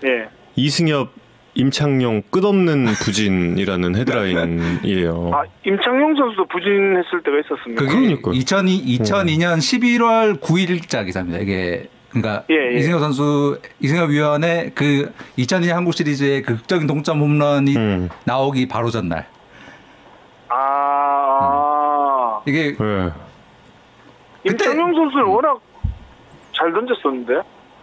[0.06, 0.30] 예.
[0.56, 1.10] 이승엽
[1.54, 5.32] 임창용 끝없는 부진이라는 헤드라인이에요.
[5.34, 7.84] 아 임창용 선수도 부진했을 때가 있었습니다.
[8.32, 11.40] 2002, 2002년 11월 9일자 기사입니다.
[11.40, 12.78] 이게 그러니까 예, 예.
[12.80, 18.10] 이승엽 선수 이승엽 위원의 그 2002년 한국 시리즈의 그 극적인 동점 홈런이 음.
[18.26, 19.28] 나오기 바로 전날
[20.50, 23.10] 아, 이게 네.
[24.44, 25.60] 그때- 임창용 선수는 워낙
[26.54, 27.34] 잘 던졌었는데.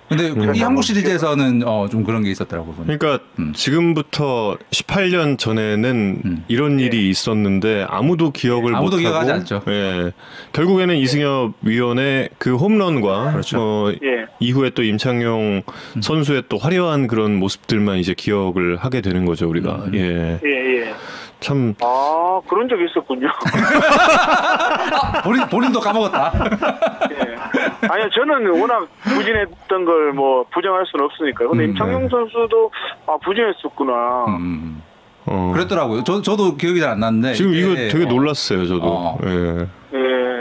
[0.08, 0.54] 근데 음.
[0.54, 2.74] 이 한국 시리즈에서는 어, 좀 그런 게 있었더라고요.
[2.74, 2.96] 보니까.
[2.98, 3.52] 그러니까 음.
[3.54, 6.44] 지금부터 18년 전에는 음.
[6.48, 9.62] 이런 일이 있었는데 아무도 기억을 아무도 못하고 기억하지 않죠.
[9.68, 10.12] 예.
[10.52, 13.58] 결국에는 이승엽 위원의 그 홈런과 그렇죠.
[13.60, 14.26] 어, 예.
[14.40, 15.62] 이후에 또 임창용
[15.96, 16.02] 음.
[16.02, 19.84] 선수의 또 화려한 그런 모습들만 이제 기억을 하게 되는 거죠 우리가.
[19.86, 19.94] 음.
[19.94, 20.40] 예.
[20.44, 20.94] 예, 예.
[21.40, 23.28] 참 아, 그런 적이 있었군요.
[25.24, 26.32] 본인 본인도 까먹었다.
[27.12, 27.86] 예.
[27.88, 31.50] 아니요, 저는 워낙 부진했던 걸 뭐 부정할 수는 없으니까요.
[31.50, 32.70] 근데 음, 임창용 선수도
[33.06, 34.24] 아, 부진했었구나.
[34.40, 34.82] 음.
[35.26, 35.52] 어.
[35.54, 36.02] 그랬더라고요.
[36.04, 38.82] 저 저도 기억이 잘안 나는데 지금 이거 되게 어, 놀랐어요 저도.
[38.86, 39.18] 어.
[39.24, 39.66] 예.
[39.92, 39.98] 예,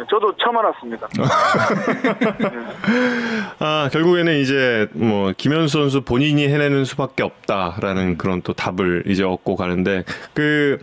[0.09, 1.07] 저도 처음 알았습니다.
[3.59, 9.55] 아 결국에는 이제 뭐 김현수 선수 본인이 해내는 수밖에 없다라는 그런 또 답을 이제 얻고
[9.55, 10.79] 가는데 그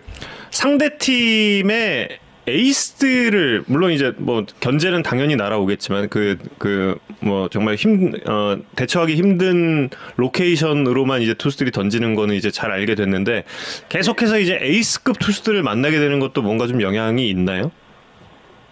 [0.50, 8.56] 상대 팀의 에이스들을 물론 이제 뭐 견제는 당연히 날아오겠지만 그 그 뭐 정말 힘 어,
[8.76, 13.44] 대처하기 힘든 로케이션으로만 이제 투수들이 던지는 거는 이제 잘 알게 됐는데
[13.88, 17.72] 계속해서 이제 에이스급 투수들을 만나게 되는 것도 뭔가 좀 영향이 있나요?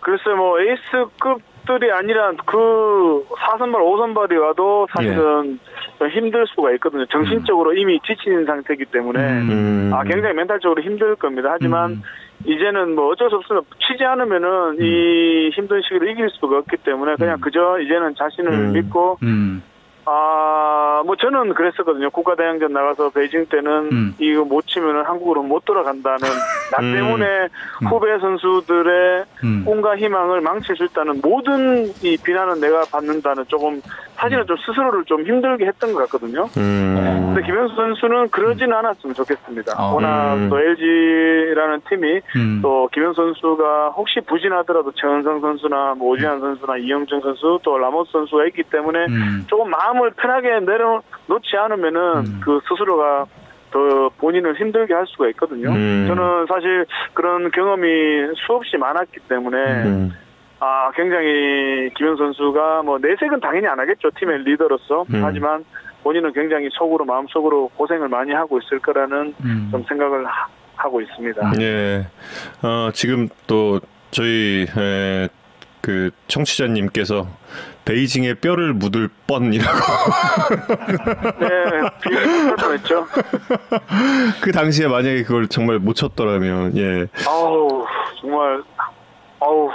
[0.02, 5.58] 글쎄 뭐 에이스급들이 아니라 그 4선발, 5선발이 와도 사실은
[5.98, 7.06] 좀 힘들 수가 있거든요.
[7.06, 9.50] 정신적으로 이미 지친 상태이기 때문에 음.
[9.50, 9.90] 음.
[9.94, 11.50] 아 굉장히 멘탈적으로 힘들 겁니다.
[11.52, 12.02] 하지만 음.
[12.44, 17.40] 이제는 뭐 어쩔 수 없으면 치지 않으면은 이 힘든 시기를 이길 수가 없기 때문에 그냥
[17.40, 18.72] 그저 이제는 자신을 음.
[18.72, 19.62] 믿고 음.
[20.04, 22.10] 아, 뭐 저는 그랬었거든요.
[22.10, 24.14] 국가대항전 나가서 베이징 때는 음.
[24.18, 26.18] 이거 못 치면은 한국으로 못 돌아간다는
[26.72, 26.92] 나 음.
[26.92, 27.48] 때문에
[27.88, 29.64] 후배 선수들의 음.
[29.64, 33.80] 꿈과 희망을 망칠 수 있다는 모든 이 비난은 내가 받는다는 조금
[34.22, 36.48] 사실은 좀 스스로를 좀 힘들게 했던 것 같거든요.
[36.56, 37.32] 음.
[37.34, 39.74] 근데 김현수 선수는 그러지는 않았으면 좋겠습니다.
[39.76, 39.94] 어.
[39.94, 40.48] 워낙 음.
[40.48, 42.60] 또 LG라는 팀이 음.
[42.62, 48.46] 또 김현수 선수가 혹시 부진하더라도 최은성 선수나 뭐 오지환 선수나 이영준 선수 또 라모스 선수가
[48.46, 49.44] 있기 때문에 음.
[49.48, 52.40] 조금 마음을 편하게 내려놓지 않으면은 음.
[52.44, 53.26] 그 스스로가
[53.72, 55.70] 더 본인을 힘들게 할 수가 있거든요.
[55.70, 56.04] 음.
[56.06, 57.88] 저는 사실 그런 경험이
[58.36, 60.12] 수없이 많았기 때문에 음.
[60.64, 65.20] 아 굉장히 김현 선수가 뭐 내색은 당연히 안 하겠죠 팀의 리더로서 음.
[65.24, 65.64] 하지만
[66.04, 69.68] 본인은 굉장히 속으로 마음속으로 고생을 많이 하고 있을 거라는 음.
[69.72, 70.46] 좀 생각을 하,
[70.76, 71.52] 하고 있습니다.
[71.60, 72.06] 예.
[72.62, 73.80] 어, 지금 또
[74.12, 75.28] 저희 에,
[75.80, 77.26] 그 청취자님께서
[77.84, 79.78] 베이징에 뼈를 묻을 뻔이라고
[81.40, 81.48] 네,
[82.02, 83.06] 비슷했죠.
[84.40, 87.08] 그 당시에 만약에 그걸 정말 못 쳤더라면 예.
[87.28, 87.84] 아우
[88.20, 88.62] 정말
[89.40, 89.68] 아우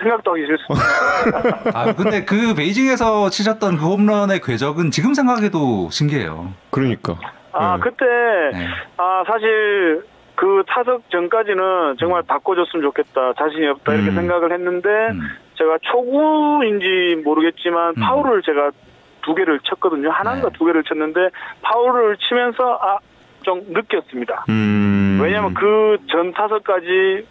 [0.00, 1.70] 생각도 하기 싫습니다.
[1.78, 6.52] 아 근데 그 베이징에서 치셨던 그 홈런의 궤적은 지금 생각해도 신기해요.
[6.70, 7.14] 그러니까.
[7.52, 7.80] 아 예.
[7.80, 8.04] 그때
[8.52, 8.66] 네.
[8.98, 10.04] 아 사실
[10.34, 14.14] 그 타석 전까지는 정말 바꿔줬으면 좋겠다 자신이 없다 이렇게 음.
[14.14, 15.20] 생각을 했는데 음.
[15.54, 18.02] 제가 초구인지 모르겠지만 음.
[18.02, 18.70] 파울을 제가
[19.24, 20.58] 두 개를 쳤거든요 하나인가 네.
[20.58, 21.30] 두 개를 쳤는데
[21.62, 22.98] 파울을 치면서 아
[23.46, 25.20] 좀 느꼈습니다 음.
[25.22, 27.24] 왜냐면 그 전 타석까지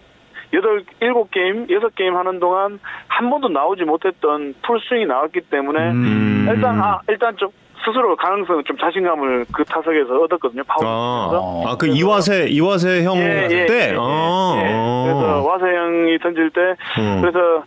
[0.56, 6.48] 여덟 일곱 게임 여섯 게임 하는 동안 한 번도 나오지 못했던 풀스윙이 나왔기 때문에 음.
[6.50, 7.50] 일단 아 일단 좀
[7.86, 13.48] 스스로 가능성 좀 자신감을 그 타석에서 얻었거든요 파울 아, 아, 그 이화세 이화세 형 예,
[13.52, 13.74] 예, 때.
[13.92, 14.72] 예, 아, 예.
[14.74, 15.04] 어.
[15.06, 16.62] 그래서 와서 형이 던질 때
[17.00, 17.22] 음.
[17.22, 17.64] 그래서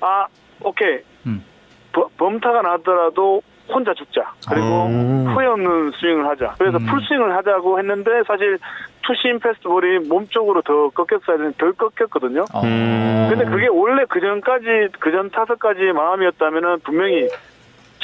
[0.00, 0.26] 아
[0.62, 1.44] 오케이 음.
[1.92, 5.26] 범- 범타가 나더라도 혼자 죽자 그리고 음.
[5.32, 6.86] 후회 없는 스윙을 하자 그래서 음.
[6.86, 8.58] 풀스윙을 하자고 했는데 사실
[9.02, 12.60] 투심 패스트볼이 몸쪽으로 더 꺾였어야 되는데 덜 꺾였거든요 어.
[12.64, 13.28] 음.
[13.30, 17.28] 근데 그게 원래 그 전까지 그 전 타석까지의 마음이었다면은 분명히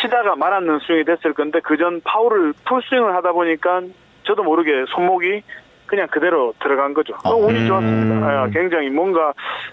[0.01, 3.83] 치다가 말았는 스윙이 됐을 건데 그 전 파울을 풀스윙을 하다 보니까
[4.25, 5.43] 저도 모르게 손목이
[5.87, 7.15] 그냥 그대로 들어간 거죠.
[7.23, 7.67] 너무 운이 음.
[7.69, 8.27] 좋았습니다.
[8.27, 9.33] 아, 굉장히 뭔가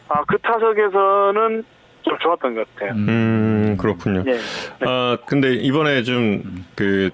[0.09, 1.63] 아, 그 타석에서는
[2.03, 2.91] 좀 좋았던 것 같아요.
[2.93, 4.23] 음, 그렇군요.
[4.27, 4.37] 예.
[4.81, 7.09] 아, 근데 이번에 좀 그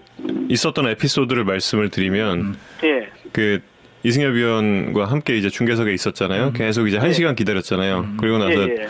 [0.49, 3.10] 있었던 에피소드를 말씀을 드리면 예.
[3.32, 3.60] 그
[4.04, 6.54] 이승엽 위원과 함께 이제 중계석에 있었잖아요.
[6.54, 8.13] 계속 이제 한 시간 기다렸잖아요.
[8.17, 8.88] 그리고 나서 예, 예.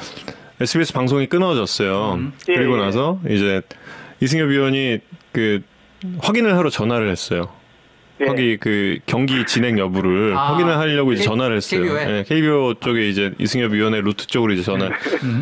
[0.61, 2.19] SBS 방송이 끊어졌어요.
[2.49, 2.81] 예, 그리고 예.
[2.81, 3.61] 나서 이제
[4.19, 4.99] 이승엽 위원이
[5.31, 5.61] 그
[6.21, 7.49] 확인을 하러 전화를 했어요.
[8.21, 8.25] 예.
[8.25, 11.81] 거기 그 경기 진행 여부를 아, 확인을 하려고 이제 K- 전화를 했어요.
[11.81, 12.17] KBO 에?
[12.19, 14.89] 예, KBO 쪽에 이제 이승엽 위원회 루트 쪽으로 이제 전화.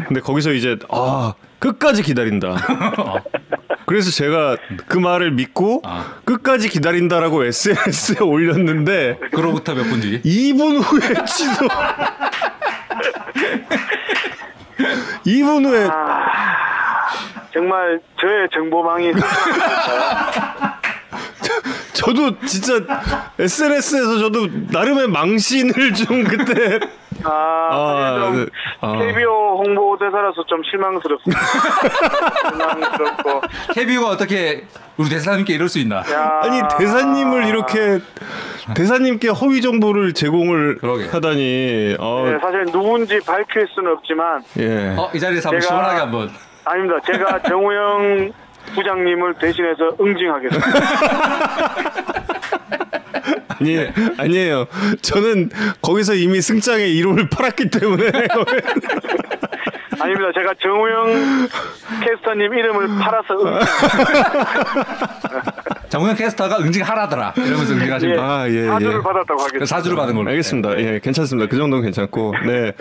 [0.07, 2.55] 근데 거기서 이제 아 끝까지 기다린다.
[3.87, 6.15] 그래서 제가 그 말을 믿고 아.
[6.25, 10.21] 끝까지 기다린다라고 SNS에 올렸는데 그로부터 몇 분 뒤.
[10.21, 11.65] 2분 후에 취소.
[15.25, 15.89] 2분 후에
[17.53, 19.11] 정말 저의 정보망이
[21.97, 22.73] 저도 진짜
[23.39, 26.79] SNS에서 저도 나름의 망신을 좀 그때
[27.23, 27.29] 아,
[27.71, 28.51] 아, 좀 네.
[28.81, 28.97] 아.
[28.99, 31.41] KBO 홍보대사라서 좀 실망스럽습니다.
[32.51, 33.41] 실망스럽고
[33.73, 34.65] KBO가 어떻게
[34.97, 35.97] 우리 대사님께 이럴 수 있나?
[35.97, 36.41] 야.
[36.43, 37.99] 아니 대사님을 이렇게
[38.75, 41.07] 대사님께 허위 정보를 제공을 그러게.
[41.07, 44.95] 하다니 어, 네, 사실 누군지 밝힐 수는 없지만 예.
[44.97, 46.29] 어, 이 자리에서 한번 시원하게 한번.
[46.65, 46.99] 아닙니다.
[47.05, 48.31] 제가 정우영
[48.73, 50.67] 부장님을 대신해서 응징하겠습니다.
[53.59, 53.77] 아니
[54.17, 54.67] 아니에요.
[55.01, 55.49] 저는
[55.81, 58.11] 거기서 이미 승장의 이름을 팔았기 때문에
[59.99, 60.31] 아닙니다.
[60.33, 61.47] 제가 정우영
[62.03, 63.67] 캐스터님 이름을 팔아서 응징.
[65.89, 67.33] 장우영 캐스터가 응징하라더라.
[67.37, 68.21] 이러면서 응징하십니다.
[68.21, 69.01] 아, 예, 사주를 예.
[69.01, 69.65] 받았다고 하겠습니다.
[69.65, 70.29] 사주를 받은 걸로.
[70.29, 70.77] 알겠습니다.
[70.79, 71.49] 예, 괜찮습니다.
[71.49, 72.33] 그 정도는 괜찮고.
[72.45, 72.73] 네.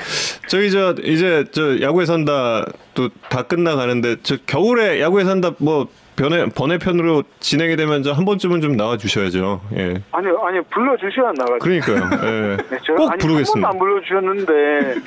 [0.49, 6.47] 저희 저 이제 저 야구에 산다 또 다 끝나가는데 저 겨울에 야구에 산다 뭐 변해
[6.47, 9.61] 번외편으로 진행이 되면 저한 번쯤은 좀 나와 주셔야죠.
[9.77, 9.83] 예.
[10.13, 11.59] 아니 아니 불러 주셔야 나가죠.
[11.61, 11.97] 그러니까요.
[12.25, 12.57] 예.
[12.71, 13.69] 네, 저, 꼭 아니, 부르겠습니다.
[13.69, 15.01] 한 번도 안 불러 주셨는데 이렇게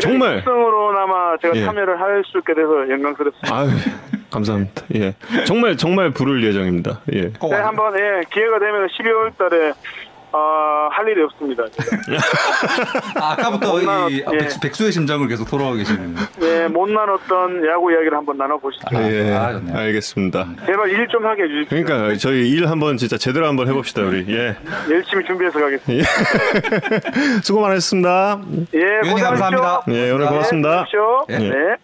[0.00, 0.36] 정말.
[0.36, 1.64] 특성으로나마 제가 예.
[1.64, 3.56] 참여를 할 수 있게 돼서 영광스럽습니다.
[3.56, 3.68] 아유,
[4.30, 4.82] 감사합니다.
[4.94, 5.14] 예.
[5.46, 7.00] 정말 정말 부를 예정입니다.
[7.12, 7.30] 예.
[7.38, 7.56] 꼭 네.
[7.56, 9.72] 한번 예, 기회가 되면 12월 달에
[10.36, 11.64] 아, 할 일이 없습니다.
[13.20, 14.38] 아, 아까부터 이 예.
[14.38, 16.14] 백수, 백수의 심정을 계속 토로하고 계시는.
[16.42, 18.84] 예, 못난 어떤 야구 이야기를 한번 나눠보시죠.
[18.94, 19.60] 아, 예, 아.
[19.78, 20.46] 알겠습니다.
[20.66, 21.84] 제발 일 좀 하게 해주십시오.
[21.84, 24.26] 그러니까 저희 일 한번 진짜 제대로 한번 해봅시다 우리.
[24.28, 24.56] 예.
[24.90, 26.08] 열심히 준비해서 가겠습니다.
[27.42, 28.40] 수고 많으셨습니다.
[28.74, 29.24] 예, 고생하십시오.
[29.28, 29.82] 감사합니다.
[29.88, 30.86] 예, 오늘 네, 고맙습니다.
[31.30, 31.38] 예.
[31.38, 31.76] 네.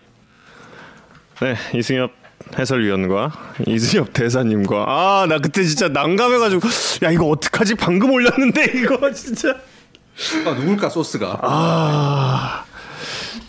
[1.41, 2.11] 네, 이승엽
[2.59, 3.33] 해설위원과
[3.67, 4.85] 이승엽 대사님과.
[4.89, 6.69] 아 나 그때 진짜 난감해가지고.
[7.05, 7.75] 야 이거 어떡하지?
[7.77, 9.57] 방금 올렸는데 이거 진짜.
[10.47, 11.39] 아, 누굴까 소스가?
[11.43, 12.65] 아.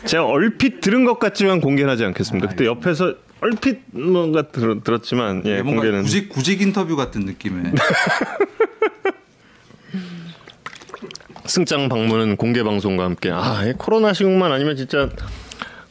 [0.06, 2.48] 제가 얼핏 들은 것 같지만 공개는 하지 않겠습니다.
[2.50, 6.04] 그때 옆에서 얼핏 뭔가 들, 들었지만 예 뭔가 공개는.
[6.04, 7.74] 구직 구직 인터뷰 같은 느낌의.
[11.46, 13.30] 승장 방문은 공개 방송과 함께.
[13.32, 15.10] 아이 코로나 시국만 아니면 진짜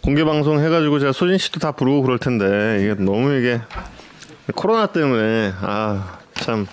[0.03, 3.61] 공개 방송 해가지고 제가 소진 씨도 다 부르고 그럴 텐데 이게 너무 이게
[4.55, 6.67] 코로나 때문에 아 참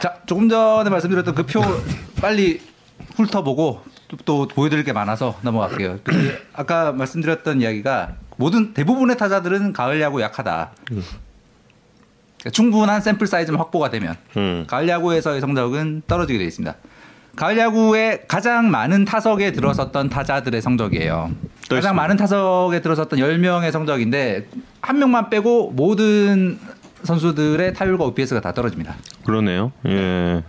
[0.00, 1.60] 자, 조금 전에 말씀드렸던 그 표
[2.20, 2.60] 빨리
[3.16, 5.98] 훑어보고 또, 또 보여드릴 게 많아서 넘어갈게요.
[6.02, 10.72] 그 아까 말씀드렸던 이야기가 모든 대부분의 타자들은 가을 야구 약하다.
[12.52, 14.64] 충분한 샘플 사이즈만 확보가 되면 음.
[14.66, 16.74] 가을 야구에서의 성적은 떨어지게 되어 있습니다.
[17.36, 21.30] 가을 야구에 가장 많은 타석에 들어섰던 타자들의 성적이에요.
[21.70, 21.96] 또 가장.
[21.96, 24.48] 많은 타석에 들어섰던 10명의 성적인데
[24.82, 26.58] 한 명만 빼고 모든
[27.04, 28.94] 선수들의 타율과 OPS가 다 떨어집니다.
[29.24, 29.72] 그러네요.
[29.86, 30.42] 예.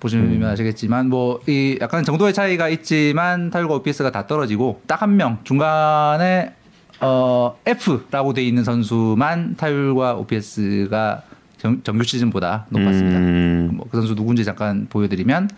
[0.00, 5.38] 보시면 아시겠지만 뭐 이 약간 정도의 차이가 있지만 타율과 OPS가 다 떨어지고 딱 한 명
[5.44, 6.52] 중간에
[7.00, 11.22] 어 F라고 돼 있는 선수만 타율과 OPS가
[11.58, 13.18] 정, 정규 시즌보다 높았습니다.
[13.18, 13.70] 음.
[13.76, 15.48] 뭐 그 선수 누군지 잠깐 보여드리면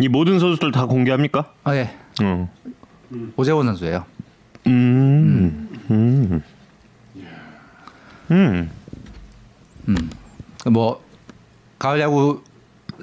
[0.00, 1.52] 이 모든 선수들 다 공개합니까?
[1.64, 1.90] 아 예.
[2.22, 2.48] 어.
[3.36, 4.04] 오재원 선수예요.
[4.66, 5.68] 음.
[8.30, 8.70] 음.
[9.88, 10.10] 음.
[10.70, 11.02] 뭐
[11.78, 12.42] 가을 야구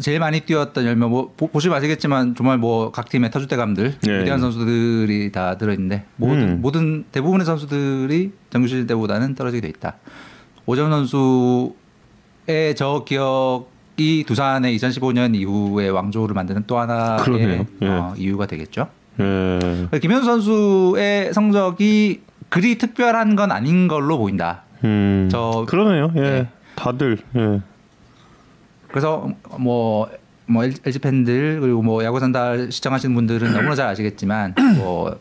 [0.01, 4.19] 제일 많이 뛰었던 10명 뭐 보, 보시면 아시겠지만 정말 뭐 각 팀의 터줏대감들 예.
[4.21, 6.61] 위대한 선수들이 다 들어 있는데 모든 음.
[6.61, 9.95] 모든 대부분의 선수들이 정규 시즌 때보다는 떨어지게 돼 있다.
[10.65, 17.65] 오정 선수의 저 기억이 두산의 2015년 이후의 왕조를 만드는 또 하나의.
[17.81, 17.87] 예.
[17.87, 18.89] 어, 이유가 되겠죠.
[19.19, 19.99] 예.
[19.99, 24.63] 김현수 선수의 성적이 그리 특별한 건 아닌 걸로 보인다.
[24.83, 25.27] 음.
[25.31, 26.11] 저- 그러네요.
[26.17, 26.21] 예.
[26.21, 26.47] 예.
[26.75, 27.61] 다들 예.
[28.89, 30.09] 그래서 뭐,
[30.45, 35.17] 뭐 LG 팬들 그리고 뭐 야구 산다 시청하시는 분들은 너무나 잘 아시겠지만 뭐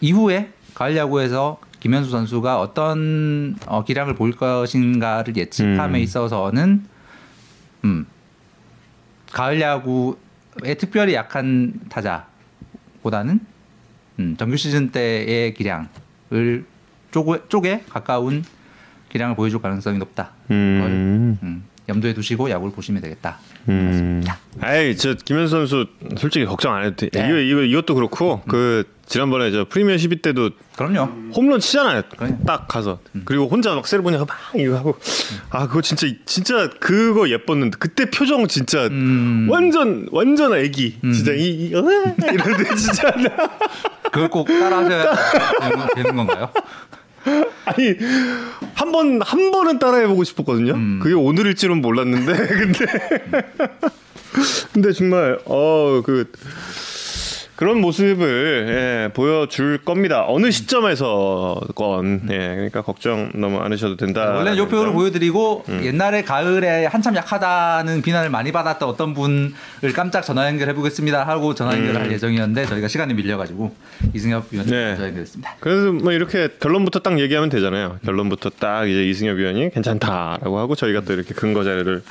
[0.00, 6.02] 이후에 가을 야구에서 김현수 선수가 어떤 어, 기량을 보일 것인가를 예측함에 음.
[6.02, 6.84] 있어서는
[7.84, 8.06] 음
[9.32, 12.26] 가을 야구에 특별히 약한 타자
[13.04, 13.38] 보다는
[14.18, 16.64] 음, 정규 시즌 때의 기량을
[17.12, 18.42] 쪼개, 쪼개 가까운
[19.10, 20.30] 기량을 보여줄 가능성이 높다.
[20.50, 21.38] 음.
[21.42, 23.38] 음, 염두에 두시고 야구를 보시면 되겠다.
[23.68, 24.24] 음.
[24.60, 27.10] 아이 저 김현수 선수 솔직히 걱정 안 해도 돼.
[27.10, 27.28] 네.
[27.28, 31.32] 이거 이거 이것도 그렇고 그 지난번에 저 프리미어 12 때도 그럼요.
[31.34, 32.02] 홈런 치잖아요.
[32.16, 32.38] 그럼요.
[32.46, 34.96] 딱 가서 그리고 혼자 막 세르모니하고 막 이거 하고
[35.50, 39.48] 아 그거 진짜 진짜 그거 예뻤는데 그때 표정 진짜 음.
[39.50, 41.80] 완전 완전 애기 진짜 이, 이 어?
[42.32, 43.12] 이런데 진짜
[44.10, 45.14] 그걸 꼭 따라하셔야
[45.60, 46.50] 되는, 되는 건가요?
[47.66, 47.96] 아니
[48.74, 50.74] 한 번 한 번은 따라해보고 싶었거든요.
[50.74, 51.00] 음.
[51.02, 52.86] 그게 오늘일지는 몰랐는데 근데
[54.72, 56.30] 근데 정말 어그
[57.64, 60.26] 그런 모습을 예, 보여줄 겁니다.
[60.28, 64.32] 어느 시점에서건 예, 그러니까 걱정 너무 안 하셔도 된다.
[64.32, 65.80] 원래는 요 표를 보여드리고 음.
[65.82, 69.54] 옛날에 가을에 한참 약하다는 비난을 많이 받았던 어떤 분을
[69.94, 73.74] 깜짝 전화 연결해 보겠습니다 하고 전화 연결할 예정이었는데 저희가 시간이 밀려가지고
[74.12, 74.78] 이승엽 위원님 음.
[74.78, 74.94] 네.
[74.96, 75.56] 전화 연결했습니다.
[75.60, 77.98] 그래서 뭐 이렇게 결론부터 딱 얘기하면 되잖아요.
[78.04, 82.02] 결론부터 딱 이제 이승엽 위원이 괜찮다라고 하고 저희가 또 이렇게 근거 자료를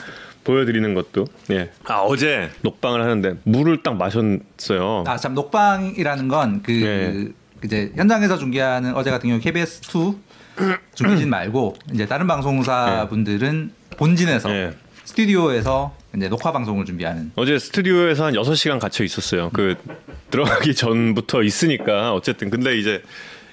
[0.43, 1.69] 보여드리는 것도 예.
[1.85, 5.03] 아 어제 녹방을 하는데 물을 딱 마셨어요.
[5.07, 7.27] 아 참 녹방이라는 건그 예.
[7.65, 10.15] 이제 현장에서 중계하는 어제 같은 경우 KBS 2
[10.95, 14.73] 중계진 말고 이제 다른 방송사 분들은 본진에서 예.
[15.05, 19.49] 스튜디오에서 이제 녹화 방송을 준비하는 어제 스튜디오에서 한 6시간 갇혀 있었어요.
[19.53, 19.75] 그
[20.29, 23.01] 들어가기 전부터 있으니까 어쨌든 근데 이제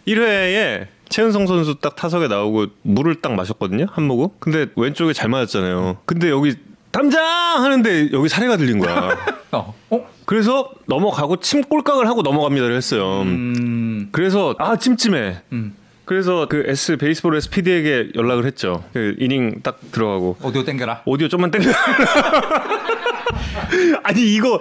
[0.06, 3.86] 1회에 최은성 선수 딱 타석에 나오고 물을 딱 마셨거든요.
[3.90, 4.28] 한 모금.
[4.38, 5.98] 근데 왼쪽에 잘 맞았잖아요.
[6.04, 6.54] 근데 여기
[6.90, 7.22] 담장
[7.62, 9.16] 하는데 여기 사례가 들린 거야.
[9.52, 10.06] 어, 어?
[10.24, 13.22] 그래서 넘어가고 침 꼴깍을 하고 넘어갑니다를 했어요.
[13.22, 15.42] 음, 그래서 아 찜찜해.
[15.52, 15.74] 음.
[16.04, 18.82] 그래서 그 S 베이스볼 S PD에게 연락을 했죠.
[18.92, 21.02] 그 이닝 딱 들어가고 오디오 땡겨라.
[21.04, 21.70] 오디오 좀만 땡겨.
[24.02, 24.60] 아니 이거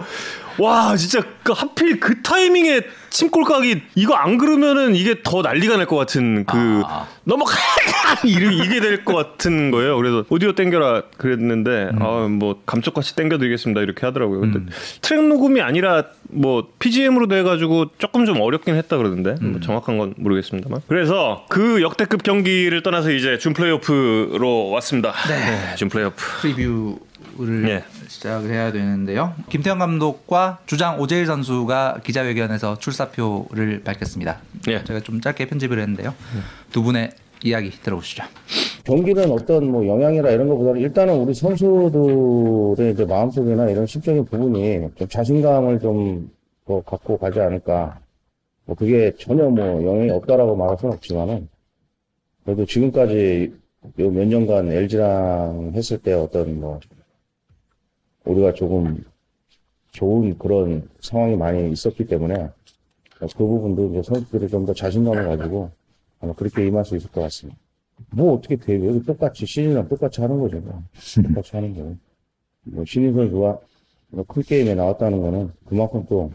[0.59, 5.95] 와 진짜 그 하필 그 타이밍에 침골각이 이거 안 그러면은 이게 더 난리가 날 것
[5.95, 7.07] 같은 그 아.
[7.23, 7.53] 넘어가
[8.25, 9.97] 이게 이게 될것 같은 거예요.
[9.97, 14.41] 그래서 오디오 땡겨라 그랬는데 아뭐 감쪽같이 땡겨드리겠습니다 이렇게 하더라고요.
[14.41, 14.59] 근데
[15.01, 20.81] 트랙 녹음이 아니라 뭐 PGM으로 돼가지고 조금 좀 어렵긴 했다 그러는데 뭐 정확한 건 모르겠습니다만.
[20.87, 25.13] 그래서 그 역대급 경기를 떠나서 이제 준 플레이오프로 왔습니다.
[25.27, 26.15] 네, 준 플레이오프.
[26.41, 26.99] 프리뷰
[27.39, 27.83] 를 예.
[28.07, 29.33] 시작을 해야 되는데요.
[29.49, 34.39] 김태형 감독과 주장 오재일 선수가 기자회견에서 출사표를 밝혔습니다.
[34.67, 34.83] 예.
[34.83, 36.13] 제가 좀 짧게 편집을 했는데요.
[36.71, 37.11] 두 분의
[37.43, 38.23] 이야기 들어보시죠.
[38.83, 45.07] 경기는 어떤 뭐 영향이나 이런 것보다는 일단은 우리 선수들의 이제 마음속이나 이런 심적인 부분이 좀
[45.07, 46.29] 자신감을 좀
[46.69, 47.99] 더 갖고 가지 않을까.
[48.65, 51.49] 뭐 그게 전혀 뭐 영향이 없다라고 말할 수는 없지만은
[52.45, 53.51] 그래도 지금까지
[53.97, 56.79] 요몇 년간 LG랑 했을 때 어떤 뭐
[58.29, 59.03] 우리가 조금
[59.91, 62.49] 좋은 그런 상황이 많이 있었기 때문에
[63.19, 65.71] 그 부분도 이제 선수들이 좀 더 자신감을 가지고
[66.19, 67.59] 아마 그렇게 임할 수 있을 것 같습니다.
[68.11, 68.87] 뭐 어떻게 돼요?
[68.87, 70.59] 여기 똑같이 시즌이랑 똑같이 하는 거죠.
[70.59, 70.81] 뭐.
[71.27, 71.97] 똑같이 하는 거예요.
[72.63, 73.59] 뭐 신인 선수가
[74.11, 76.31] 뭐큰 게임에 나왔다는 거는 그만큼 또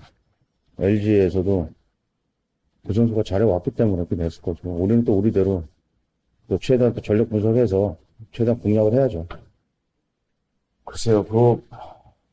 [0.78, 1.68] LG에서도
[2.86, 4.68] 그 선수가 잘해왔기 때문에 그렇게 됐을 거죠.
[4.68, 5.64] 우리는 또 우리대로
[6.49, 7.97] 또 최대한 또 전력 분석해서
[8.32, 9.26] 최대한 공략을 해야죠.
[10.85, 11.66] 글쎄요, 그,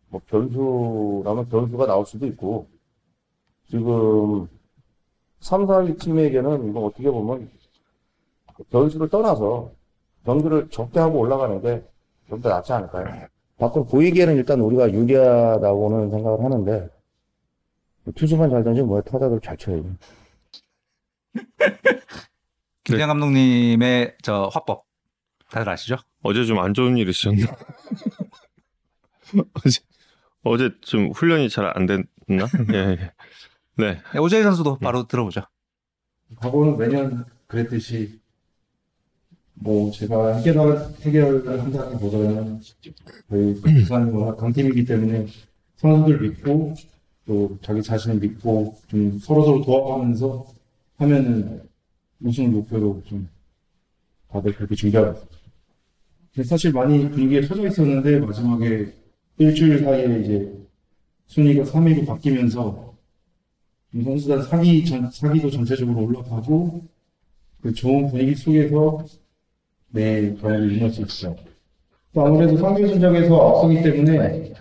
[0.09, 2.67] 뭐 변수라면 변수가 나올 수도 있고
[3.69, 4.47] 지금
[5.39, 7.49] 3, 4위 팀에게는 이거 어떻게 보면
[8.69, 9.71] 변수를 떠나서
[10.25, 11.61] 경기를 적게 하고 올라가는
[12.27, 13.27] 게좀더 낫지 않을까요?
[13.57, 16.89] 밖으로 보이기에는 일단 우리가 유리하다고는 생각을 하는데
[18.15, 19.85] 투수만 잘 던지면 뭐 타자들 잘 쳐야지.
[22.83, 24.83] 김태형 감독님의 저 화법
[25.49, 25.95] 다들 아시죠?
[26.23, 27.45] 어제 좀 안 좋은 일 있었나?
[29.65, 29.79] 어제
[30.43, 32.47] 어제 좀 훈련이 잘 안 됐나?
[32.73, 33.11] 예, 예.
[33.77, 34.01] 네.
[34.13, 35.41] 네, 오재일 선수도 바로 들어보죠.
[36.37, 38.19] 과거는 매년 그랬듯이
[39.53, 42.59] 뭐 제가 해결 해결을 한다기보다는
[43.29, 45.27] 저희 부산이 워낙 강팀이기 때문에
[45.77, 46.73] 선수들 믿고
[47.27, 50.45] 또 자기 자신을 믿고 좀 서로 서로 도와가면서
[50.97, 51.61] 하면은
[52.21, 53.27] 우승을 목표로 좀
[54.29, 55.19] 다들 그렇게 준비하고.
[56.33, 58.93] 근데 사실 많이 분위기에 터져 있었는데 마지막에
[59.41, 60.53] 일주일 사이에 이제
[61.27, 62.93] 순위가 3위로 바뀌면서
[63.93, 66.81] 이 선수단 사기 전, 사기도 전체적으로 올라가고
[67.61, 69.03] 그 좋은 분위기 속에서
[69.89, 71.35] 내 경기를 이룰 수.
[72.13, 74.53] 또 아무래도 상대 전적에서 앞서기 때문에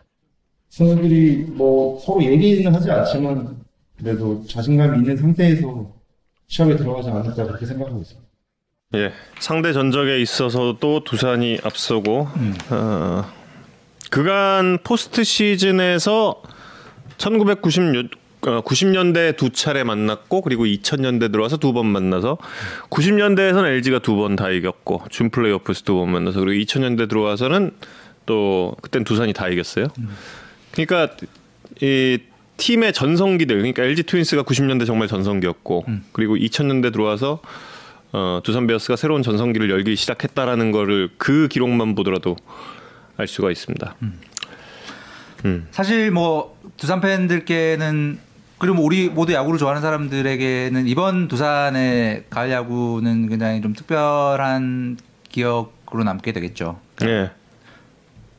[0.71, 3.61] 선수들이 뭐 서로 얘기는 하지 않지만
[3.99, 5.93] 그래도 자신감이 있는 상태에서
[6.47, 8.21] 시합에 들어가지 않을까 그렇게 생각하고 있어요.
[8.95, 9.13] 예.
[9.39, 12.27] 상대 전적에 있어서도 두산이 앞서고
[12.71, 13.25] 어,
[14.11, 16.43] 그간 포스트 시즌에서
[17.19, 18.11] 1996
[18.43, 22.39] 어, 90년대 두 차례 만났고 그리고 2000년대 들어와서 두 번 만나서
[22.89, 27.73] 90년대에서는 LG가 두 번 다 이겼고 준 플레이오프스 두번 만나서 그리고 2000년대 들어와서는
[28.25, 29.89] 또 그땐 두산이 다 이겼어요.
[30.73, 31.15] 그러니까
[31.83, 32.19] 이
[32.57, 37.41] 팀의 전성기들 그러니까 LG 트윈스가 90년대 정말 전성기였고 그리고 2000년대 들어와서
[38.13, 42.37] 어, 두산 베어스가 새로운 전성기를 열기 시작했다라는 거를 그 기록만 보더라도
[43.21, 43.95] 알 수가 있습니다.
[45.71, 48.19] 사실 뭐 두산 팬들께는
[48.59, 54.99] 그리고 뭐 우리 모두 야구를 좋아하는 사람들에게는 이번 두산의 가을 야구는 굉장히 좀 특별한
[55.31, 56.79] 기억으로 남게 되겠죠.
[57.05, 57.31] 예.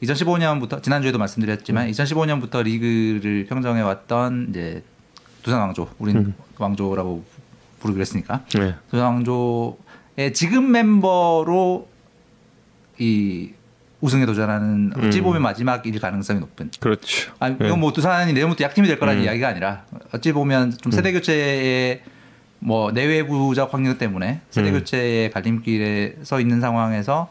[0.04, 4.84] 2015년부터 지난주에도 말씀드렸지만 2015년부터 리그를 평정해 왔던 이제
[5.42, 7.24] 두산 왕조, 우린 왕조라고
[7.80, 8.76] 부르기로 했으니까 예.
[8.92, 11.90] 두산 왕조의 지금 멤버로
[13.00, 13.54] 이
[14.02, 16.72] 우승에 도전하는 어찌 보면 마지막일 가능성이 높은.
[16.80, 17.32] 그렇죠.
[17.40, 17.68] 아니, 예.
[17.68, 22.02] 이건 뭐 두산이 내일부터 약팀이 될 거라는 이야기가 아니라 어찌 보면 좀 세대 교체의
[22.60, 27.30] 뭐 내외부적 확률 때문에 세대 교체의 갈림길에 서 있는 상황에서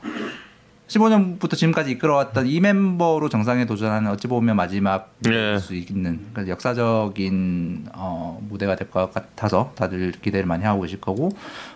[0.88, 5.56] 15년부터 지금까지 이끌어왔던 이 멤버로 정상에 도전하는 어찌 보면 마지막 예.
[5.58, 11.30] 수 있는 그러니까 역사적인 어, 무대가 될 것 같아서 다들 기대를 많이 하고 계실 거고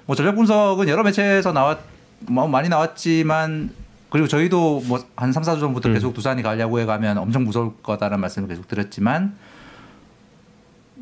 [0.07, 1.79] 뭐 전력 분석은 여러 매체에서 나왔
[2.27, 3.71] 뭐 많이 나왔지만
[4.15, 8.69] 그리고 저희도 뭐한 3, 4주 전부터 계속 두산이 야구에 가면 엄청 무서울 거다라는 말씀을 계속
[8.69, 9.35] 드렸지만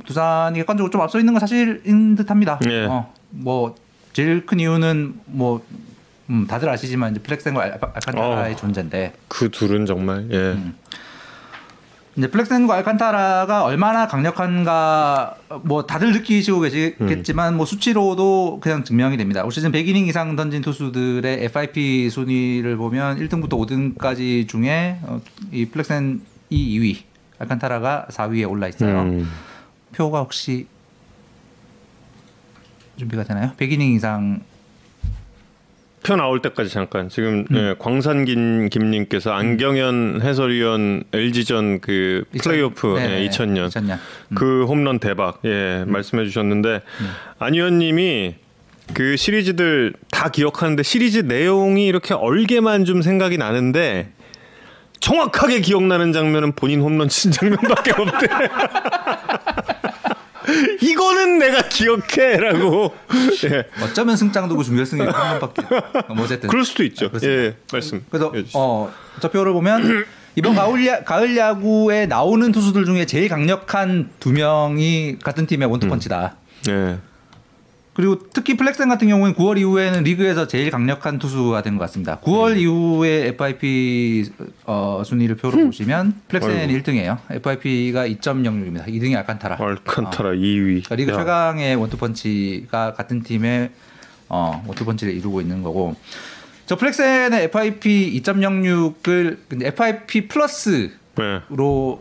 [0.06, 2.58] 두산이 객관적으로 좀 앞서 있는 건 사실인 듯합니다.
[2.70, 2.86] 예.
[2.86, 3.74] 어, 뭐
[4.14, 5.62] 제일 큰 이유는 뭐
[6.30, 8.56] 음, 다들 아시지만 이제 플렉센과 알- 알칸타라의 어.
[8.56, 10.56] 존재인데 그 둘은 정말 예.
[12.16, 19.44] 이제 플렉센과 알칸타라가 얼마나 강력한가 뭐 다들 느끼시고 계시겠지만 뭐 수치로도 그냥 증명이 됩니다.
[19.44, 26.20] 올 시즌 100이닝 이상 던진 투수들의 FIP 순위를 보면 1등부터 5등까지 중에 어, 이 플렉센이
[26.50, 26.98] 2위,
[27.38, 29.02] 알칸타라가 4위에 올라 있어요.
[29.02, 29.30] 음.
[29.92, 30.66] 표가 혹시
[32.96, 33.52] 준비가 되나요?
[33.56, 34.40] 100이닝 이상
[36.03, 37.57] 표 나올 때까지 잠깐 지금 음.
[37.57, 43.98] 예, 광산김 김님께서 안경현 해설위원 LG전 그 플레이오프 네, 예, 네, 2000년 2000년.
[44.34, 46.80] 그 홈런 대박 예 말씀해 주셨는데
[47.38, 48.34] 안 의원님이
[48.94, 54.11] 그 시리즈들 다 기억하는데 시리즈 내용이 이렇게 얼게만 좀 생각이 나는데
[55.00, 58.26] 정확하게 기억나는 장면은 본인 홈런 친 장면밖에 없대.
[60.80, 62.95] 이거는 내가 기억해라고.
[63.51, 63.64] 예.
[63.82, 65.62] 어쩌면 승장도고 준결승이 한 번밖에.
[66.14, 66.49] 뭐 어쨌든.
[66.49, 67.09] 그럴 수도 있죠.
[67.09, 67.43] 그렇습니다.
[67.43, 68.05] 예, 말씀.
[68.11, 68.59] 그래서 해주시죠.
[68.59, 70.05] 어, 저 표를 보면
[70.36, 76.36] 이번 가을, 야, 가을 야구에 나오는 투수들 중에 제일 강력한 두 명이 같은 팀의 원투펀치다.
[76.70, 76.99] 예.
[77.95, 82.18] 그리고 특히 플렉센 같은 경우는 9월 이후에는 리그에서 제일 강력한 투수가 된 것 같습니다.
[82.20, 84.30] 9월 이후에 FIP
[84.64, 87.18] 어, 순위를 표로 보시면 플렉센이 1등이에요.
[87.30, 88.86] FIP가 2.06입니다.
[88.86, 89.59] 2등이 알칸타라.
[89.61, 90.84] 알칸타라 2위.
[90.84, 91.16] 그러니까 리그 야.
[91.18, 93.70] 최강의 원투펀치가 같은 팀의
[94.30, 95.95] 어, 원투펀치를 이루고 있는 거고
[96.64, 101.40] 저 플렉센의 FIP 2.06을 근데 FIP 플러스로 네.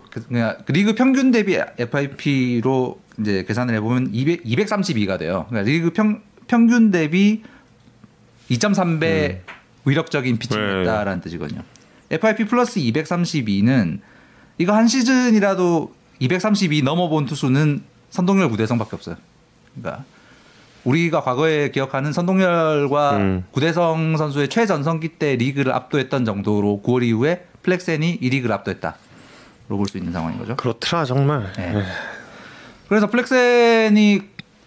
[0.09, 5.45] 그, 그냥 그 리그 평균 대비 FIP로 이제 계산을 해보면 200, 232가 돼요.
[5.49, 7.43] 그러니까 리그 평, 평균 대비
[8.49, 9.39] 2.3배
[9.85, 11.61] 위력적인 피칭이었다라는 뜻이거든요.
[12.11, 13.99] FIP 플러스 232는
[14.57, 19.15] 이거 한 시즌이라도 232 넘어본 투수는 선동열 구대성밖에 없어요.
[19.73, 20.03] 그러니까
[20.83, 23.43] 우리가 과거에 기억하는 선동열과 음.
[23.51, 28.95] 구대성 선수의 최전성기 때 리그를 압도했던 정도로 9월 이후에 플렉센이 이 리그를 압도했다.
[29.69, 30.55] 로 볼 수 있는 상황인 거죠.
[30.57, 31.53] 그렇더라 정말.
[31.55, 31.81] 네.
[32.91, 34.19] 그래서 플렉센이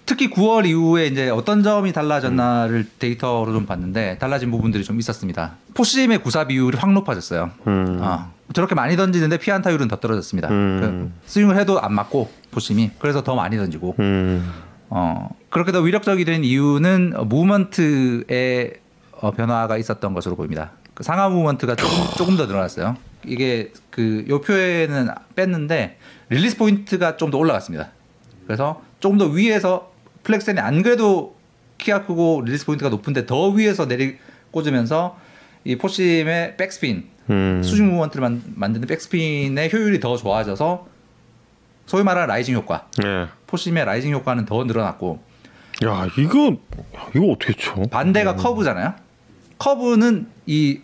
[0.06, 5.56] 특히 9월 이후에 이제 어떤 점이 달라졌나를 데이터로 좀 봤는데 달라진 부분들이 좀 있었습니다.
[5.74, 7.50] 포심의 구사 비율이 확 높아졌어요.
[7.66, 7.98] 음.
[8.00, 10.48] 아, 저렇게 많이 던지는데 피안타율은 더 떨어졌습니다.
[10.48, 10.80] 음.
[10.80, 14.50] 그 스윙을 해도 안 맞고 포심이 그래서 더 많이 던지고 음.
[14.88, 18.72] 어, 그렇게 더 위력적이 된 이유는 어, 무브먼트의
[19.20, 20.70] 어, 변화가 있었던 것으로 보입니다.
[20.94, 22.96] 그 상하 무브먼트가 조금, 조금 더 늘어났어요.
[23.26, 25.98] 이게 그 요 표에는 뺐는데
[26.30, 27.90] release point가 좀 더 올라갔습니다.
[28.46, 29.92] 그래서 조금 더 위에서
[30.22, 31.36] 플렉센이 안 그래도
[31.78, 34.16] 키가 크고 release point가 높은데 더 위에서 내리
[34.50, 35.18] 꽂으면서
[35.64, 37.62] 이 four-seam의 백스핀 음.
[37.62, 40.86] 수직 movement를 만, 만드는 백스핀의 효율이 더 좋아져서
[41.86, 43.28] 소위 말하는 rising 효과 예.
[43.46, 45.22] four-seam의 rising 효과는 더 늘어났고
[45.84, 46.56] 야 이거
[47.14, 47.82] 이거 어떻게 쳐?
[47.90, 48.94] 반대가 커브잖아요.
[49.58, 50.80] 커브는 이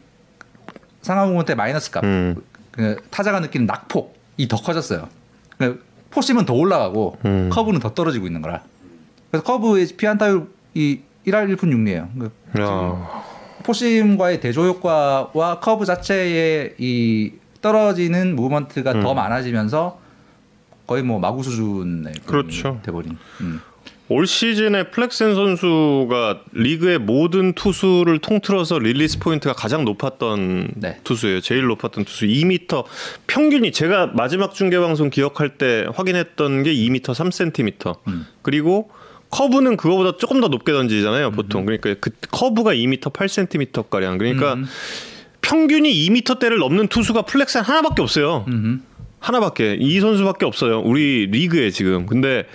[1.02, 2.36] 상하 movement의 마이너스 값, 음.
[2.70, 5.08] 그 타자가 느끼는 낙폭이 더 커졌어요.
[5.58, 7.50] 그 four-seam은 더 올라가고 음.
[7.52, 8.62] 커브는 더 떨어지고 있는 거라.
[9.30, 10.46] 그래서 커브의 피안타율이
[11.26, 12.08] 1할 1푼 6리예요.
[12.18, 13.22] 그 야.
[13.62, 20.00] four-seam과의 대조 효과와 커브 자체의 이 떨어지는 movement가 더 많아지면서
[20.86, 22.80] 거의 뭐 마구 수준의 그렇죠.
[22.82, 23.16] 돼버린.
[23.42, 23.61] 음.
[24.12, 30.98] 올 시즌에 플렉센 선수가 리그의 모든 투수를 통틀어서 release point가 가장 높았던 네.
[31.04, 31.40] 투수예요.
[31.40, 32.84] 제일 높았던 투수 2m
[33.28, 37.98] 평균이 제가 마지막 중계 방송 기억할 때 확인했던 게 2m 3cm.
[38.08, 38.26] 음.
[38.42, 38.90] 그리고
[39.30, 41.64] 커브는 그거보다 조금 더 높게 던지잖아요, 보통.
[41.64, 44.18] 그러니까 그 커브가 2m 8cm 가량.
[44.18, 44.66] 그러니까 음.
[45.40, 48.44] 평균이 2m대를 넘는 투수가 플렉센 하나밖에 없어요.
[48.48, 48.82] 음.
[49.20, 50.80] 하나밖에 이 선수밖에 없어요.
[50.80, 52.06] 우리 리그에 지금.
[52.06, 52.46] 근데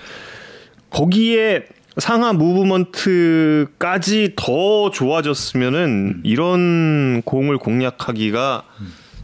[0.95, 1.65] 거기에
[1.97, 8.63] 상하 movement까지 더 좋아졌으면은 이런 공을 공략하기가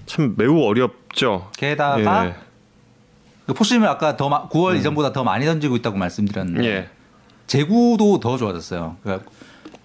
[0.06, 1.50] 참 매우 어렵죠.
[1.56, 2.36] 게다가 예.
[3.46, 6.90] 그 four-seam을 아까 더 마- 9월 이전보다 더 많이 던지고 있다고 말씀드렸는데 예.
[7.48, 8.98] 제구도 더 좋아졌어요.
[9.02, 9.30] 그러니까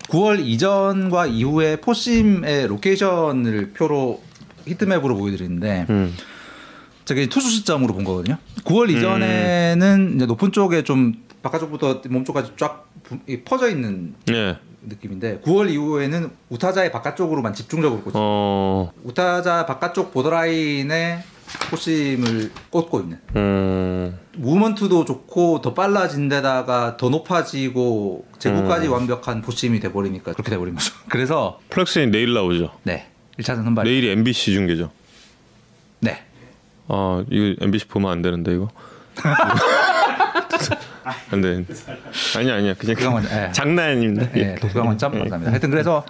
[0.08, 4.22] 9월 이전과 이후에 four-seam의 로케이션을 표로
[4.66, 6.14] heat map으로 보여드리는데 음.
[7.04, 8.38] 저게 투수 시점으로 본 거거든요.
[8.64, 12.86] 9월 이전에는 이제 높은 쪽에 좀 바깥쪽부터 몸쪽까지 쫙
[13.44, 14.58] 퍼져 있는 예.
[14.82, 18.18] 느낌인데 9월 이후에는 우타자의 바깥쪽으로만 집중적으로 꽂혀.
[18.20, 18.92] 어.
[19.04, 21.22] 우타자 바깥쪽 borderline에
[21.70, 23.18] four-seam을 꽂고 있는.
[23.36, 24.18] 음.
[24.36, 30.92] movement도 좋고 더 빨라진 데다가 더 높아지고 제구까지 완벽한 four-seam이 돼버리니까 그렇게 돼버린 거죠.
[31.08, 32.70] 그래서 플렉센이 내일 나오죠.
[32.82, 33.06] 네
[33.38, 33.84] 1차전 선발.
[33.84, 34.90] 내일이 MBC 중계죠.
[36.00, 36.22] 네.
[36.88, 38.68] 아 이거 MBC 보면 안 되는데 이거.
[41.30, 41.64] 안 돼.
[42.36, 43.52] 아니 아니야 그냥 먼저, 예.
[43.52, 44.30] 장난입니다.
[44.32, 45.52] 네, 독수강 원점 감사합니다.
[45.52, 46.04] 하여튼 그래서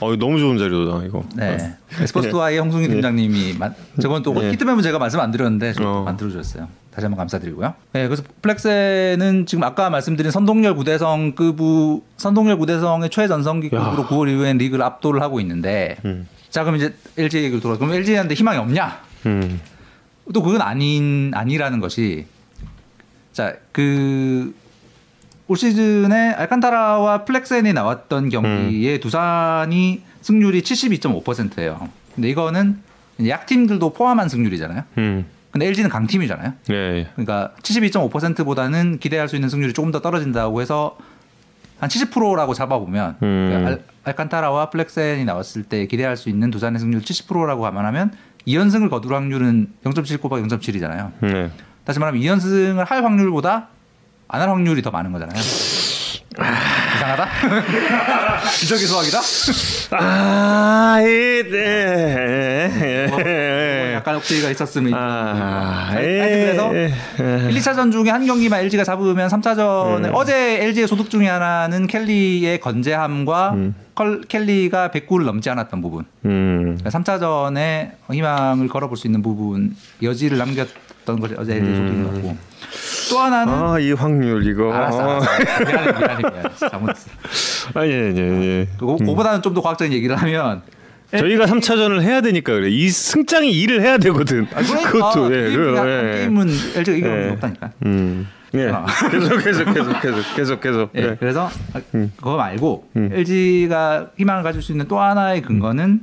[0.00, 1.24] 어 너무 좋은 자료다 이거.
[1.34, 1.74] 네
[2.06, 4.50] 스포츠투아이 홍승희 팀장님이 만- 저건 또 예.
[4.52, 6.02] heat map은 제가 말씀 안 드렸는데 좀 어.
[6.04, 6.68] 만들어 주셨어요.
[6.94, 7.74] 다시 한번 감사드리고요.
[7.92, 14.84] 네, 그래서 플렉센은 지금 아까 말씀드린 선동열 구대성급우 선동열 구대성의 최전성기 급으로 9월 이후엔 리그를
[14.84, 16.28] 압도를 하고 있는데 음.
[16.50, 17.76] 자 그럼 이제 LG 얘기로 돌아.
[17.76, 19.00] 그럼 LG한테 희망이 없냐?
[19.26, 19.60] 음.
[20.32, 22.26] 또 그건 아닌 아니라는 것이
[23.38, 24.52] 자 그
[25.48, 31.88] 올 시즌에 알칸타라와 플렉센이 나왔던 경기에 두산이 승률이 72.5%예요.
[32.14, 32.78] 근데 이거는
[33.26, 34.82] 약팀들도 포함한 승률이잖아요.
[34.98, 35.24] 음.
[35.50, 36.52] 근데 LG는 강팀이잖아요.
[36.70, 37.08] 예, 예.
[37.14, 40.98] 그러니까 72.5%보다는 기대할 수 있는 승률이 조금 더 떨어진다고 해서
[41.80, 43.46] 한 70%라고 잡아보면 음.
[43.48, 48.12] 그러니까 알, 알칸타라와 플렉센이 나왔을 때 기대할 수 있는 두산의 승률 70%라고 감안하면
[48.46, 51.12] 2연승을 거둘 확률은 0.7 곱하기 0.7이잖아요.
[51.20, 51.50] 네.
[51.88, 53.68] 다시 말하면 2연승을 할 확률보다
[54.28, 55.40] 안 할 확률이 더 많은 거잖아요.
[56.96, 57.28] 이상하다?
[58.60, 59.18] 기적의 수학이다?
[59.92, 63.06] 아, 예, 네.
[63.08, 63.94] 뭐, 예.
[63.94, 66.44] 약간 억지가 있었으면 아, 예.
[66.44, 66.92] 그래서 예.
[67.50, 70.10] 1, 2차전 중에 한 경기만 LG가 잡으면 3차전에 음.
[70.12, 73.74] 어제 LG의 소득 중에 하나는 켈리의 건재함과 음.
[73.94, 76.04] 컬, 켈리가 109를 넘지 않았던 부분.
[76.26, 76.78] 음.
[76.84, 80.68] 3차전에 희망을 걸어볼 수 있는 부분 여지를 남겼
[81.08, 82.36] 던 것이 어제 것 같고
[83.10, 83.58] 또 하나는 음.
[83.64, 84.70] 아, 이 확률 이거.
[84.72, 85.26] 알았어, 알았어.
[85.64, 86.42] 미안해, 미안해, 미안해.
[86.70, 87.10] 잘못했어.
[87.74, 88.68] 아, 예, 예, 예.
[88.78, 90.60] 그거, 그거보다는 좀 더 과학적인 얘기를 하면
[91.10, 92.68] 저희가 3차전을 해야 되니까 그래.
[92.68, 94.46] 이 승장이 일을 해야 되거든.
[94.46, 96.12] 그것도 아, 예, 게임, 그거, 한 예.
[96.18, 97.22] 게임은 LG가 이기는 예.
[97.24, 97.70] 게 높다니까.
[97.86, 98.28] 음.
[98.54, 98.68] 예.
[98.70, 98.84] 아.
[99.10, 100.90] 계속 계속 계속 계속 계속 계속.
[100.96, 101.16] 예, 예.
[101.18, 101.80] 그래서 아,
[102.16, 103.10] 그거 말고 음.
[103.14, 106.00] LG가 희망을 가질 수 있는 또 하나의 근거는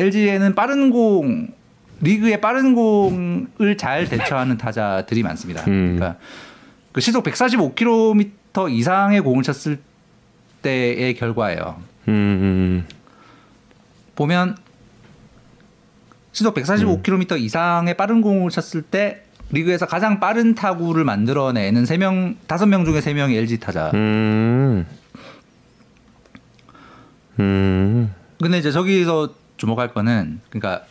[0.00, 1.48] LG에는 빠른 공
[2.02, 5.62] 리그의 빠른 공을 잘 대처하는 타자들이 많습니다.
[5.68, 5.96] 음.
[5.96, 6.18] 그러니까
[6.92, 9.78] 그 시속 145km 이상의 공을 쳤을
[10.62, 11.80] 때의 결과예요.
[12.08, 12.86] 음, 음.
[14.14, 14.56] 보면
[16.32, 22.66] 시속 145km 이상의 빠른 공을 쳤을 때 리그에서 가장 빠른 타구를 만들어내는 세 명 다섯
[22.66, 23.90] 명 중에 세 명이 LG 타자.
[23.94, 24.86] 음.
[27.38, 28.12] 음.
[28.40, 30.84] 근데 이제 저기서 주목할 거는 그러니까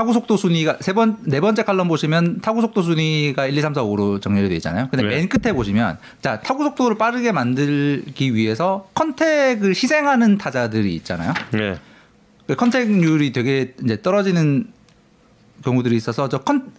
[0.00, 3.74] 타구 속도 순위가 세 번 네 번째 column 보시면 타구 속도 순위가 1, 2, 3,
[3.74, 4.88] 4, 5로 정렬이 되어 있잖아요.
[4.90, 5.16] 근데 네.
[5.16, 11.34] 맨 끝에 보시면 자 타구 속도를 빠르게 만들기 위해서 contact을 희생하는 타자들이 있잖아요.
[11.54, 11.78] 예.
[12.46, 14.68] 그 contact률이 되게 이제 떨어지는
[15.64, 16.72] 경우들이 있어서 저 컨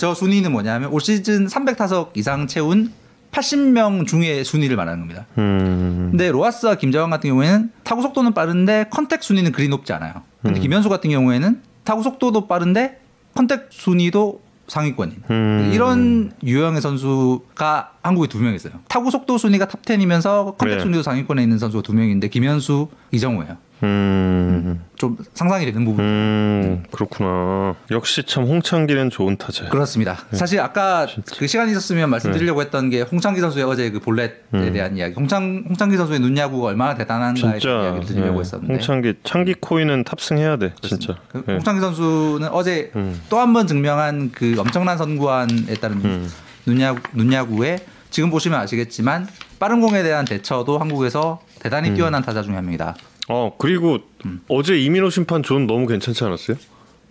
[0.00, 2.90] 저 순위는 뭐냐면 올 시즌 300타석 이상 채운
[3.30, 5.26] 80명 중에 순위를 말하는 겁니다.
[5.38, 6.08] 음.
[6.10, 10.22] 근데 로하스와 김재환 같은 경우에는 타구 속도는 빠른데 contact 순위는 그리 높지 않아요.
[10.42, 10.62] 근데 음.
[10.62, 13.00] 김현수 같은 경우에는 타구 속도도 빠른데
[13.34, 15.70] contact 순위도 상위권인 음.
[15.72, 18.72] 이런 유형의 선수가 한국에 두 명 있어요.
[18.88, 20.80] 타구 속도 순위가 top 10이면서 contact 네.
[20.82, 23.56] 순위도 상위권에 있는 선수가 두 명인데 김현수, 이정후예요.
[23.82, 24.82] 음.
[24.96, 26.04] 좀 상상이 되는 부분.
[26.04, 26.84] 음.
[26.90, 27.74] 그렇구나.
[27.90, 29.68] 역시 참 홍창기는 좋은 타자야.
[29.68, 30.16] 그렇습니다.
[30.32, 31.06] 사실 아까
[31.36, 32.64] 그 시간이 있었으면 말씀드리려고 네.
[32.66, 35.14] 했던 게 홍창기 선수의 어제 그 볼넷에 대한 이야기.
[35.14, 37.60] 홍창 홍창기 선수의 눈 야구가 얼마나 대단한가에 대한 음.
[37.60, 38.40] 진짜 이야기를 드리려고 예.
[38.40, 38.72] 했었는데.
[38.72, 41.14] 홍창기 창기 코인은 탑승해야 돼 그렇습니다.
[41.14, 41.20] 진짜.
[41.28, 41.52] 그 예.
[41.54, 43.20] 홍창기 선수는 어제 음.
[43.28, 46.32] 또한 번 증명한 그 엄청난 선구안에 따른 음.
[46.64, 47.78] 눈야구, 눈야구에
[48.10, 51.94] 지금 보시면 아시겠지만 빠른 공에 대한 대처도 한국에서 대단히 음.
[51.94, 52.94] 뛰어난 타자 중에 한 명이다.
[53.28, 54.40] 어 그리고 음.
[54.48, 56.56] 어제 이민호 심판 존 너무 괜찮지 않았어요?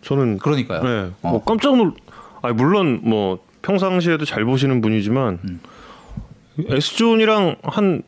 [0.01, 0.84] 저는 그러니까요.
[0.84, 1.32] 네, 어.
[1.32, 1.93] 뭐 깜짝 놀.
[2.41, 5.59] 아 물론 뭐 평상시에도 잘 보시는 분이지만 음.
[6.57, 8.03] S 존이랑 한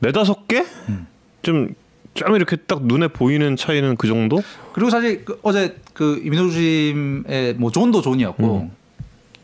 [0.00, 0.64] 네다섯 개?
[0.88, 1.06] 음.
[1.42, 1.74] 좀
[2.18, 4.42] 좀 이렇게 딱 눈에 보이는 차이는 그 정도?
[4.72, 8.70] 그리고 사실 그 어제 그 이민호 주심의 뭐 존도 존이었고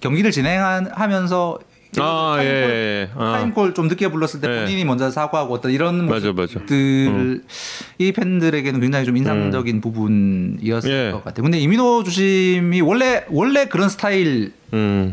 [0.00, 1.58] 경기를 진행하면서
[2.02, 3.10] 아, 예, 타임콜, 예.
[3.16, 3.32] 아.
[3.32, 4.60] 타임콜 좀 늦게 불렀을 때 예.
[4.60, 6.54] 본인이 먼저 사과하고 어떤 이런 맞아, 맞아.
[6.58, 7.42] 모습들
[7.98, 11.10] 이 팬들에게는 굉장히 좀 인상적인 부분이었을 예.
[11.12, 11.42] 것 같아요.
[11.42, 14.52] 근데 이민호 주심이 원래 원래 그런 스타일이세요.
[14.74, 15.10] 음.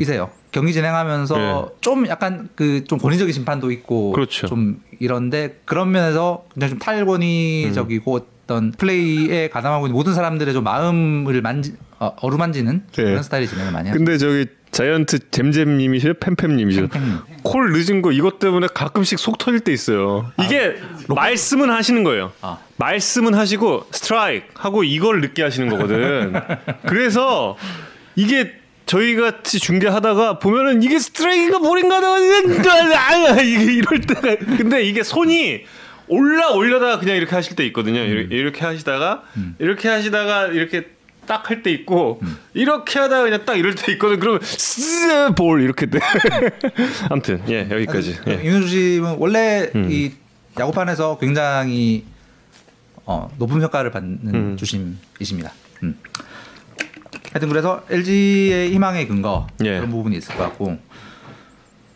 [0.51, 4.47] 경기 진행하면서 좀 약간 그 좀 권위적인 심판도 있고 그렇죠.
[4.47, 8.19] 좀 이런데 그런 면에서 굉장히 좀 탈권위적이고 음.
[8.43, 13.03] 어떤 플레이에 가담하고 있는 모든 사람들의 좀 마음을 만지 어, 어루만지는 네.
[13.03, 13.97] 그런 스타일의 진행을 많이 하죠.
[13.97, 16.13] 근데 저기 자이언트 잼잼님이시죠?
[16.13, 16.89] 팸팸님이죠.
[16.91, 17.19] 팽팽.
[17.43, 20.31] 콜 늦은 거 이것 때문에 가끔씩 속 터질 때 있어요.
[20.43, 20.75] 이게
[21.09, 22.31] 말씀은 하시는 거예요.
[22.41, 22.57] 아.
[22.77, 26.33] 말씀은 하시고 스트라이크 하고 이걸 늦게 하시는 거거든.
[26.87, 27.57] 그래서
[28.15, 28.53] 이게
[28.85, 35.63] 저희 같이 중계하다가 보면은 이게 스트라이크가 볼인가 하다가 이게 이럴 때가 근데 이게 손이
[36.07, 37.99] 올라 올려다가 그냥 이렇게 하실 때 있거든요.
[37.99, 39.23] 이렇게, 이렇게 하시다가
[39.59, 40.87] 이렇게 하시다가 이렇게
[41.31, 42.19] 딱 할 때 있고
[42.53, 44.19] 이렇게 하다가 그냥 딱 이럴 때 있거든.
[44.19, 45.99] 그러면 스볼 이렇게 돼.
[47.09, 48.17] 아무튼 예 여기까지.
[48.27, 48.33] 예.
[48.33, 49.87] 이민호 주심은 원래 음.
[49.89, 50.11] 이
[50.59, 52.03] 야구판에서 굉장히
[53.05, 54.57] 어, 높은 평가를 받는 음.
[54.57, 55.53] 주심이십니다.
[55.83, 55.97] 음.
[57.31, 59.77] 하여튼 그래서 LG의 희망의 근거 예.
[59.77, 60.77] 그런 부분이 있을 것 같고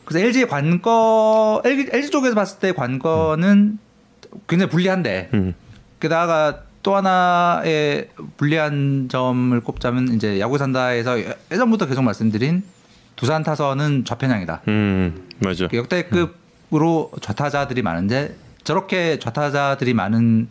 [0.05, 3.79] 그래서 LG의 관건 LG, LG 쪽에서 봤을 때 관건은
[4.47, 5.53] 굉장히 불리한데 음.
[5.99, 11.17] 게다가 또 하나의 불리한 점을 꼽자면 이제 야구 산다에서
[11.51, 12.61] 예전부터 계속 말씀드린
[13.15, 14.61] 두산 타선은 좌편향이다.
[14.67, 15.67] 음 맞아.
[15.73, 20.47] 역대급으로 좌타자들이 많은데 저렇게 좌타자들이 많은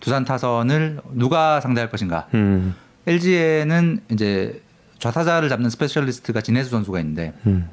[0.00, 2.28] 두산 타선을 누가 상대할 것인가?
[2.32, 2.74] 음,
[3.06, 4.62] LG에는 이제
[5.00, 7.68] 좌타자를 잡는 스페셜리스트가 진해수 선수가 있는데 음.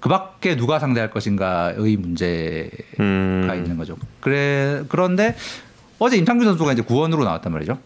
[0.00, 3.52] 그밖에 누가 상대할 것인가의 문제가 음.
[3.54, 3.96] 있는 거죠.
[4.18, 5.36] 그래 그런데
[6.00, 7.78] 어제 임창규 선수가 이제 구원으로 나왔단 말이죠.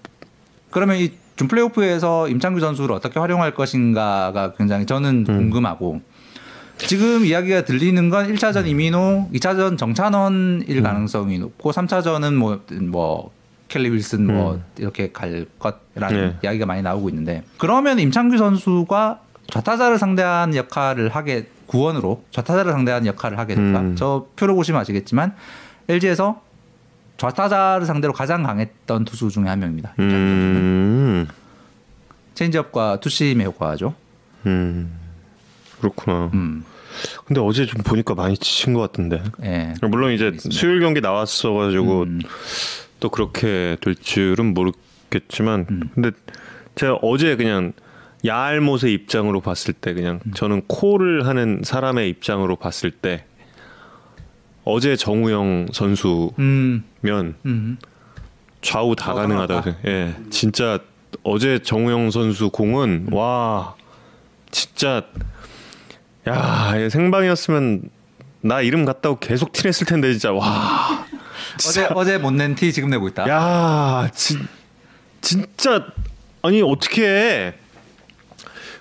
[0.71, 5.37] 그러면 이준 플레이오프에서 임창규 선수를 어떻게 활용할 것인가가 굉장히 저는 음.
[5.37, 6.01] 궁금하고
[6.79, 10.83] 지금 이야기가 들리는 건 1차전 이민호, 2차전 정찬원일 음.
[10.83, 13.33] 가능성이 높고 3차전은 뭐, 뭐
[13.67, 14.65] 켈리 윌슨 뭐 음.
[14.79, 16.39] 이렇게 갈 것이라는 네.
[16.45, 23.39] 이야기가 많이 나오고 있는데 그러면 임창규 선수가 좌타자를 상대하는 역할을 하게 구원으로 좌타자를 상대하는 역할을
[23.39, 23.81] 하게 될까?
[23.81, 23.97] 음.
[23.97, 25.35] 저 표를 보시면 아시겠지만
[25.89, 26.41] LG에서
[27.17, 29.95] 좌타자를 상대로 가장 강했던 투수 중에 한 명입니다.
[29.99, 31.27] 음.
[32.35, 33.95] 체인지업과 투심의 효과죠.
[34.47, 34.93] 음.
[35.79, 36.31] 그렇구나.
[36.35, 36.65] 음.
[37.25, 39.23] 근데 어제 좀 보니까 많이 지친 것 같은데.
[39.43, 39.75] 예.
[39.83, 40.59] 물론 이제 있습니다.
[40.59, 42.21] 수요일 경기 나왔어가지고 음.
[43.01, 45.91] 또 그렇게 될 줄은 모르겠지만, 음.
[45.95, 46.11] 근데
[46.75, 47.73] 제가 어제 그냥
[48.25, 50.33] 야알못의 입장으로 봤을 때 그냥 음.
[50.33, 53.25] 저는 콜을 하는 사람의 입장으로 봤을 때
[54.65, 56.85] 어제 정우영 선수면 음.
[57.45, 57.79] 음.
[58.63, 59.89] 좌우 다 어, 가능하다고 가능하다.
[59.89, 60.79] 예, 진짜
[61.23, 63.75] 어제 정우영 선수 공은 와
[64.51, 65.03] 진짜
[66.27, 67.91] 야 생방이었으면
[68.41, 71.07] 나 이름 갔다고 계속 티냈을 텐데 진짜 와.
[71.67, 73.29] 어제 어제 못 낸 티 지금 내고 있다.
[73.29, 74.47] 야, 진,
[75.21, 75.87] 진짜
[76.43, 77.55] 아니 어떻게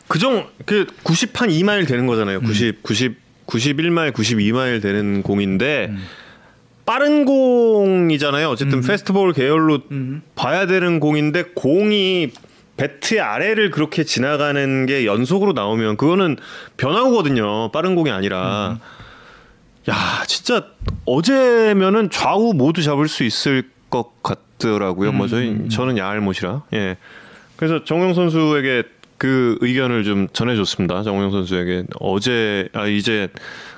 [0.08, 2.42] 그정 그 90한 2마일 되는 거잖아요.
[2.42, 5.94] 90 90 91마일 92마일 되는 공인데
[6.86, 8.50] 빠른 공이잖아요.
[8.50, 10.22] 어쨌든 페스티벌 계열로 음.
[10.36, 12.32] 봐야 되는 공인데 공이
[12.78, 16.38] 배트의 아래를 그렇게 지나가는 게 연속으로 나오면 그거는
[16.78, 17.72] 변화구거든요.
[17.72, 18.80] 빠른 공이 아니라.
[19.90, 20.66] 야, 진짜
[21.06, 25.12] 어제면은 좌우 모두 잡을 수 있을 것 같더라고요.
[25.12, 26.64] 뭐 저희 저는 야알못이라.
[26.74, 26.98] 예.
[27.56, 28.84] 그래서 정우영 선수에게
[29.24, 31.02] 그 의견을 좀 전해줬습니다.
[31.04, 33.30] 정우영 선수에게 어제 아 이제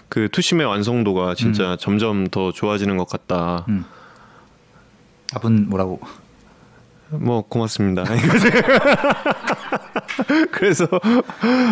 [0.09, 3.63] 그 투심의 완성도가 진짜 점점 더 좋아지는 것 같다.
[5.31, 5.99] 답은 뭐라고?
[7.11, 8.05] 뭐 고맙습니다.
[10.51, 10.87] 그래서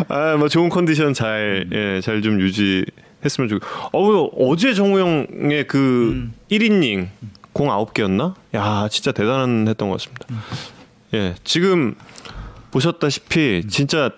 [0.08, 3.60] 아 뭐 좋은 컨디션 잘 예, 잘 좀 유지했으면 좋.
[3.92, 7.08] 어 어제 정우영의 그 1이닝
[7.54, 8.36] 공 9개였나?
[8.54, 10.28] 야, 진짜 대단한 했던 것 같습니다.
[11.16, 11.34] 예.
[11.44, 11.96] 지금
[12.74, 14.12] 보셨다시피 진짜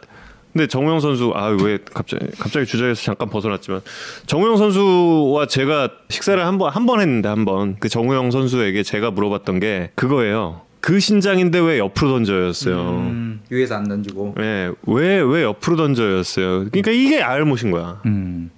[0.54, 3.82] 근데 정우영 선수 아 왜 갑자기 갑자기 주제에서 잠깐 벗어났지만
[4.26, 9.60] 정우영 선수와 제가 식사를 한번 한 번 했는데 한 번 그 정우영 선수에게 제가 물어봤던
[9.60, 10.62] 게 그거예요.
[10.80, 12.78] 그 신장인데 왜 옆으로 던져였어요.
[12.78, 14.36] 음, 위에서 안 던지고.
[14.40, 16.66] 예, 왜, 왜 옆으로 던져였어요.
[16.70, 18.02] 그러니까 이게 알못인 거야.
[18.06, 18.52] 음.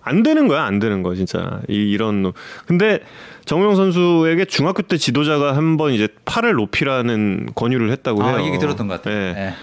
[0.00, 1.60] 안 되는 거야, 안 되는 거, 진짜.
[1.68, 2.22] 이, 이런.
[2.22, 2.32] 놈.
[2.66, 3.00] 근데
[3.44, 8.36] 정우영 선수에게 중학교 때 지도자가 한 번 이제 팔을 높이라는 권유를 했다고 해요.
[8.36, 9.16] 아, 얘기 들었던 것 같아요.
[9.16, 9.34] 예.
[9.36, 9.54] 예.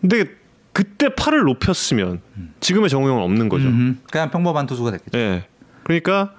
[0.00, 0.24] 근데
[0.72, 2.20] 그때 팔을 높였으면
[2.60, 3.66] 지금의 정우영은 없는 거죠.
[3.68, 5.18] 음, 그냥 평범한 투수가 됐겠죠.
[5.18, 5.44] 예.
[5.84, 6.32] 그러니까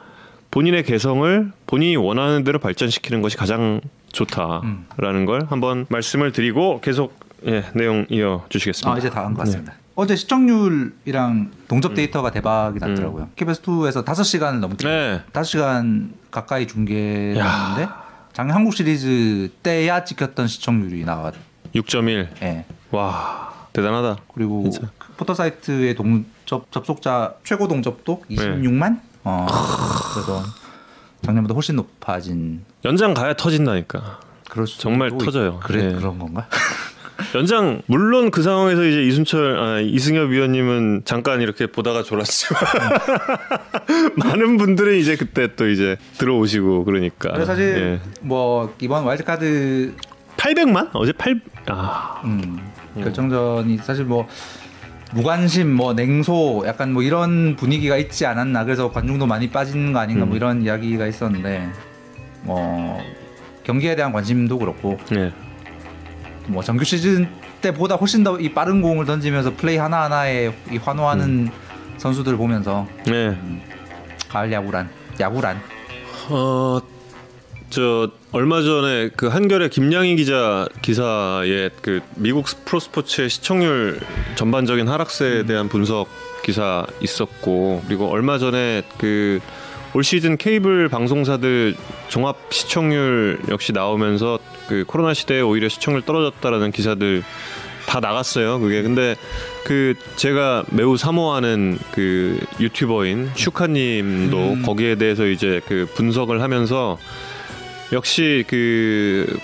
[0.52, 3.82] 본인의 개성을 본인이 원하는 대로 발전시키는 것이 가장
[4.12, 8.94] 좋다라는 걸 한번 말씀을 드리고 계속 예, 내용 이어 주시겠습니다.
[8.94, 9.74] 아 이제 다 한 것 같습니다.
[10.00, 11.52] 어제 시청률이랑 음.
[11.68, 13.32] 동접 데이터가 대박이 났더라고요.
[13.36, 15.22] KBS 2에서 5시간을 넘게 네.
[15.34, 17.90] 5시간 가까이 중계했는데
[18.32, 21.34] 작년 한국 시리즈 때야 찍혔던 시청률이 나왔.
[21.76, 22.30] 6.1.
[22.42, 22.66] 예.
[22.92, 24.22] 와, 대단하다.
[24.34, 24.88] 그리고 진짜.
[24.98, 28.38] 그 포털 사이트의 동접 접속자 최고 동접도 네.
[28.38, 29.02] 26만.
[29.26, 29.48] 어.
[30.14, 30.42] 그래서
[31.24, 32.64] 작년보다 훨씬 높아진.
[32.86, 34.22] 연장 가야 터진다니까.
[34.50, 35.60] 그럴 수 정말 터져요.
[35.62, 35.94] 그래 예.
[35.94, 36.48] 그런 건가?
[37.36, 42.62] 연장 물론 그 상황에서 이제 이순철 아, 이승엽 위원님은 잠깐 이렇게 보다가 졸았지만
[44.18, 47.32] 많은 분들은 이제 그때 또 이제 들어오시고 그러니까.
[47.32, 48.10] 그래서 사실 예.
[48.22, 49.94] 뭐 이번 와일드카드
[50.38, 52.22] 800만 어제 8 아.
[52.24, 52.60] 음,
[52.96, 54.28] 결정전이 사실 뭐
[55.12, 58.64] 무관심, 뭐 냉소, 약간 뭐 이런 분위기가 있지 않았나.
[58.64, 60.26] 그래서 관중도 많이 빠지는 거 아닌가.
[60.26, 61.68] 뭐 이런 이야기가 있었는데,
[62.44, 63.00] 뭐
[63.64, 65.34] 경기에 대한 관심도 그렇고, 예.
[66.50, 67.30] 뭐 정규 시즌
[67.62, 71.50] 때보다 훨씬 더 이 빠른 공을 던지면서 플레이 하나 하나에 이 환호하는
[71.98, 73.38] 선수들 보면서 예.
[74.30, 74.90] 가을 야구란,
[75.20, 75.60] 야구란.
[76.30, 76.80] 어,
[77.70, 84.00] 저 얼마 전에 그 한겨레 김양희 기자 기사에 그 미국 프로스포츠의 시청률
[84.36, 86.08] 전반적인 하락세에 대한 분석
[86.44, 89.40] 기사 있었고 그리고 얼마 전에 그
[89.96, 91.76] 올 시즌 케이블 방송사들
[92.10, 94.38] 종합 시청률 역시 나오면서
[94.68, 97.24] 그 코로나 시대에 오히려 시청률 떨어졌다라는 기사들
[97.88, 98.60] 다 나갔어요.
[98.60, 99.16] 그게 근데
[99.64, 104.62] 그 제가 매우 사모하는 그 유튜버인 슈카님도 음.
[104.62, 107.00] 거기에 대해서 이제 그 분석을 하면서
[107.92, 109.40] 역시 그,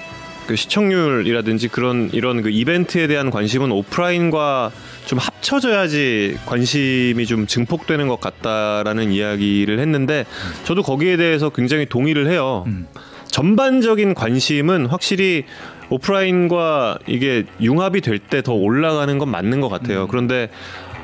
[0.45, 4.71] 그 시청률이라든지 그런 이런 그 이벤트에 대한 관심은 오프라인과
[5.05, 10.25] 좀 합쳐져야지 관심이 좀 증폭되는 것 같다라는 이야기를 했는데
[10.63, 12.63] 저도 거기에 대해서 굉장히 동의를 해요.
[12.67, 12.87] 음.
[13.27, 15.43] 전반적인 관심은 확실히
[15.89, 20.07] 오프라인과 이게 융합이 될 때 더 올라가는 건 맞는 것 같아요.
[20.07, 20.49] 그런데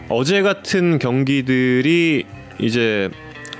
[0.10, 2.24] 어제 같은 경기들이
[2.60, 3.10] 이제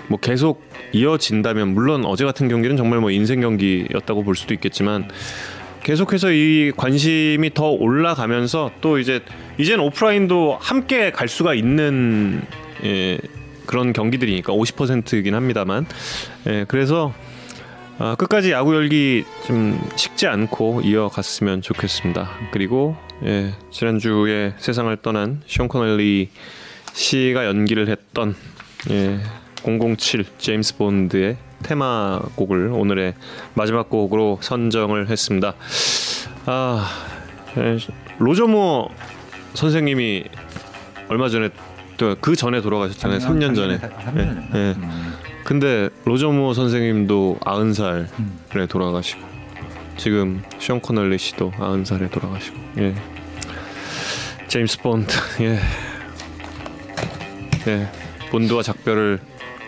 [0.08, 0.64] 뭐 계속
[0.94, 5.08] 이어진다면 물론 어제 같은 경기는 정말 뭐 인생 경기였다고 볼 수도 있겠지만
[5.84, 9.22] 계속해서 이 관심이 더 올라가면서 또 이제
[9.58, 12.42] 이젠 오프라인도 함께 갈 수가 있는
[12.84, 13.18] 예,
[13.66, 15.86] 그런 경기들이니까 50%이긴 합니다만
[16.48, 17.14] 예, 그래서
[17.98, 22.30] 아, 끝까지 야구 열기 좀 식지 않고 이어갔으면 좋겠습니다.
[22.52, 26.30] 그리고 예, 지난주에 세상을 떠난 션 코넬리
[26.94, 28.36] 씨가 연기를 했던
[28.90, 29.20] 예,
[29.64, 33.14] 007 제임스 본드의 테마곡을 오늘의
[33.54, 35.54] 마지막 곡으로 선정을 했습니다.
[36.46, 36.88] 아,
[37.58, 37.78] 예,
[38.20, 38.90] 로저모
[39.54, 40.26] 선생님이
[41.10, 41.50] 얼마 전에
[42.02, 43.20] 또 그 전에 돌아가셨잖아요.
[43.20, 43.78] 3년 전에.
[43.78, 44.60] 3년 예.
[44.60, 44.74] 예.
[44.76, 45.14] 음.
[45.44, 48.68] 근데 로저 무어 선생님도 90살에 음.
[48.68, 49.22] 돌아가시고
[49.98, 52.96] 지금 숀 코너리 씨도 90살에 돌아가시고 예.
[54.48, 55.60] 제임스 본드 예.
[57.68, 57.92] 예.
[58.32, 59.20] 본드와 작별을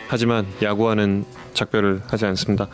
[0.08, 2.68] 하지만 야구와는 작별을 하지 않습니다.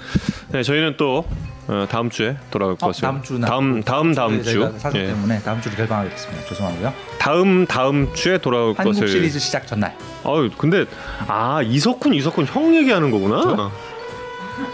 [0.51, 1.25] 네, 저희는 또
[1.67, 5.07] 어, 다음 주에 돌아올 어, 것을 다음 주나 다음 다음 다음 네, 주 사정 예.
[5.07, 6.45] 때문에 다음 주로 결방하겠습니다.
[6.47, 6.93] 죄송하고요.
[7.19, 9.95] 다음 다음 주에 돌아올 한국 것을 시리즈 시작 전날.
[10.23, 10.85] 아유 근데
[11.27, 13.71] 아 이석훈 이석훈 형 얘기하는 거구나.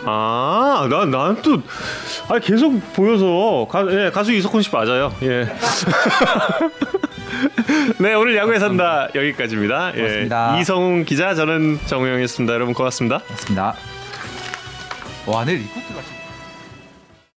[0.06, 1.62] 아, 난, 난 또,
[2.28, 5.14] 아, 계속 보여서, 가, 예, 가수 이석훈 씨 맞아요.
[5.22, 5.47] 예.
[7.99, 9.91] 네, 오늘 야구에 산다 여기까지입니다.
[9.93, 10.58] 고맙습니다.
[10.58, 12.53] 예, 이성훈 기자, 저는 정우영이었습니다.
[12.53, 13.22] 여러분 고맙습니다.
[13.30, 13.76] 맞습니다.
[15.28, 16.24] 와, 내일 이것도 같이.